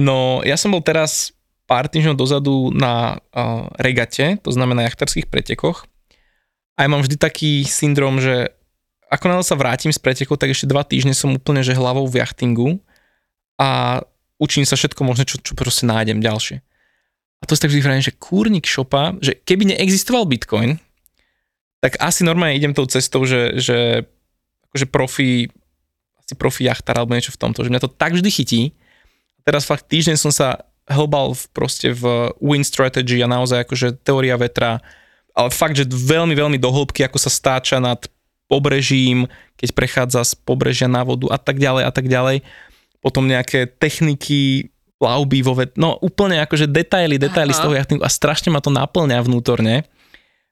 no, 0.06 0.42
ja 0.42 0.58
som 0.58 0.74
bol 0.74 0.82
teraz 0.82 1.30
pár 1.70 1.86
týždňov 1.86 2.18
dozadu 2.18 2.74
na 2.74 3.22
uh, 3.32 3.70
regate, 3.78 4.42
to 4.42 4.50
znamená 4.50 4.82
jachtarských 4.90 5.30
pretekoch. 5.30 5.86
A 6.78 6.86
ja 6.86 6.88
mám 6.88 7.02
vždy 7.02 7.18
taký 7.18 7.66
syndrom, 7.66 8.22
že 8.22 8.54
ako 9.10 9.26
náhle 9.26 9.44
sa 9.44 9.58
vrátim 9.58 9.90
z 9.90 9.98
pretekov, 9.98 10.38
tak 10.38 10.54
ešte 10.54 10.70
dva 10.70 10.86
týždne 10.86 11.16
som 11.16 11.34
úplne 11.34 11.66
že 11.66 11.74
hlavou 11.74 12.06
v 12.06 12.22
jachtingu 12.22 12.78
a 13.58 14.00
učím 14.38 14.62
sa 14.62 14.78
všetko 14.78 15.02
možné, 15.02 15.26
čo, 15.26 15.42
čo 15.42 15.58
proste 15.58 15.88
nájdem 15.88 16.22
ďalšie. 16.22 16.62
A 17.38 17.42
to 17.46 17.58
si 17.58 17.62
tak 17.62 17.74
vždy 17.74 17.82
vrajím, 17.82 18.06
že 18.06 18.14
kúrnik 18.14 18.66
šopa, 18.66 19.18
že 19.18 19.34
keby 19.42 19.74
neexistoval 19.74 20.30
Bitcoin, 20.30 20.78
tak 21.82 21.98
asi 21.98 22.22
normálne 22.22 22.58
idem 22.58 22.74
tou 22.74 22.86
cestou, 22.86 23.26
že, 23.26 23.58
že 23.58 24.06
akože 24.70 24.86
profi 24.86 25.50
si 26.28 26.36
profi 26.36 26.68
jachtar 26.68 27.00
alebo 27.00 27.16
niečo 27.16 27.32
v 27.32 27.40
tomto, 27.40 27.64
že 27.64 27.72
mňa 27.72 27.80
to 27.80 27.88
tak 27.88 28.12
vždy 28.12 28.28
chytí. 28.28 28.62
Teraz 29.48 29.64
fakt 29.64 29.88
týždeň 29.88 30.20
som 30.20 30.28
sa 30.28 30.68
hlbal 30.84 31.32
v, 31.32 31.42
proste 31.56 31.88
v 31.96 32.36
wind 32.44 32.68
strategy 32.68 33.24
a 33.24 33.32
naozaj 33.32 33.64
akože 33.64 33.96
teória 34.04 34.36
vetra, 34.36 34.84
ale 35.38 35.54
fakt, 35.54 35.78
že 35.78 35.86
veľmi, 35.86 36.34
veľmi 36.34 36.58
do 36.58 36.66
hĺbky, 36.74 37.06
ako 37.06 37.22
sa 37.22 37.30
stáča 37.30 37.78
nad 37.78 38.02
pobrežím, 38.50 39.30
keď 39.54 39.68
prechádza 39.70 40.20
z 40.26 40.32
pobrežia 40.42 40.90
na 40.90 41.06
vodu 41.06 41.30
a 41.30 41.38
tak 41.38 41.62
ďalej 41.62 41.86
a 41.86 41.92
tak 41.94 42.10
ďalej. 42.10 42.42
Potom 42.98 43.30
nejaké 43.30 43.70
techniky, 43.70 44.74
plavby 44.98 45.38
vo 45.46 45.54
vet... 45.54 45.78
No 45.78 45.94
úplne 46.02 46.42
akože 46.42 46.66
detaily, 46.66 47.22
detaily 47.22 47.54
Aha. 47.54 47.58
z 47.58 47.62
toho 47.62 47.76
jachtingu 47.78 48.02
a 48.02 48.10
strašne 48.10 48.50
ma 48.50 48.58
to 48.58 48.74
naplňa 48.74 49.22
vnútorne. 49.22 49.86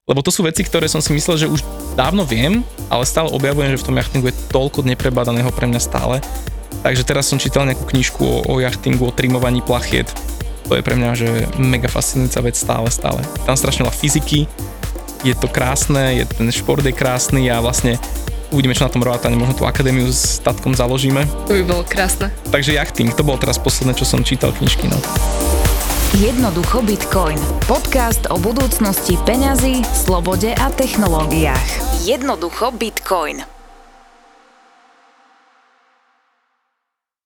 Lebo 0.07 0.23
to 0.23 0.31
sú 0.31 0.47
veci, 0.47 0.63
ktoré 0.63 0.87
som 0.87 1.03
si 1.03 1.11
myslel, 1.11 1.35
že 1.35 1.51
už 1.51 1.67
dávno 1.99 2.23
viem, 2.23 2.63
ale 2.87 3.03
stále 3.03 3.27
objavujem, 3.35 3.75
že 3.75 3.83
v 3.83 3.87
tom 3.91 3.99
jachtingu 3.99 4.31
je 4.31 4.39
toľko 4.55 4.87
neprebádaného 4.87 5.51
pre 5.51 5.67
mňa 5.67 5.83
stále. 5.83 6.23
Takže 6.87 7.03
teraz 7.03 7.27
som 7.27 7.43
čítal 7.43 7.67
nejakú 7.67 7.91
knižku 7.91 8.23
o, 8.23 8.39
o 8.47 8.63
jachtingu, 8.63 9.11
o 9.11 9.11
trimovaní 9.11 9.67
plachiet. 9.67 10.07
To 10.71 10.79
je 10.79 10.83
pre 10.83 10.95
mňa 10.95 11.11
že 11.19 11.31
mega 11.59 11.91
fascinujúca 11.91 12.39
vec 12.47 12.55
stále, 12.55 12.87
stále. 12.91 13.19
Tam 13.47 13.59
strašne 13.59 13.83
veľa 13.83 13.99
fyziky, 13.99 14.47
je 15.25 15.35
to 15.37 15.49
krásne, 15.49 16.21
je, 16.21 16.25
ten 16.27 16.49
šport 16.53 16.85
je 16.85 16.93
krásny 16.93 17.49
a 17.49 17.63
vlastne 17.63 17.97
uvidíme, 18.53 18.75
čo 18.77 18.87
na 18.87 18.93
tom 18.93 19.03
rovatane, 19.03 19.35
možno 19.39 19.57
tú 19.57 19.65
akadémiu 19.65 20.11
s 20.11 20.39
tatkom 20.43 20.77
založíme. 20.77 21.25
To 21.49 21.55
by 21.57 21.65
bolo 21.65 21.83
krásne. 21.87 22.31
Takže 22.51 22.77
jachting, 22.77 23.11
to 23.15 23.27
bolo 23.27 23.41
teraz 23.41 23.59
posledné, 23.59 23.97
čo 23.97 24.07
som 24.07 24.23
čítal 24.23 24.53
knižky. 24.55 24.87
No. 24.87 24.99
Jednoducho 26.17 26.81
Bitcoin. 26.81 27.37
Podcast 27.69 28.25
o 28.33 28.41
budúcnosti 28.41 29.21
peňazí, 29.29 29.85
slobode 29.93 30.55
a 30.57 30.73
technológiách. 30.73 31.69
Jednoducho 32.09 32.73
Bitcoin. 32.73 33.56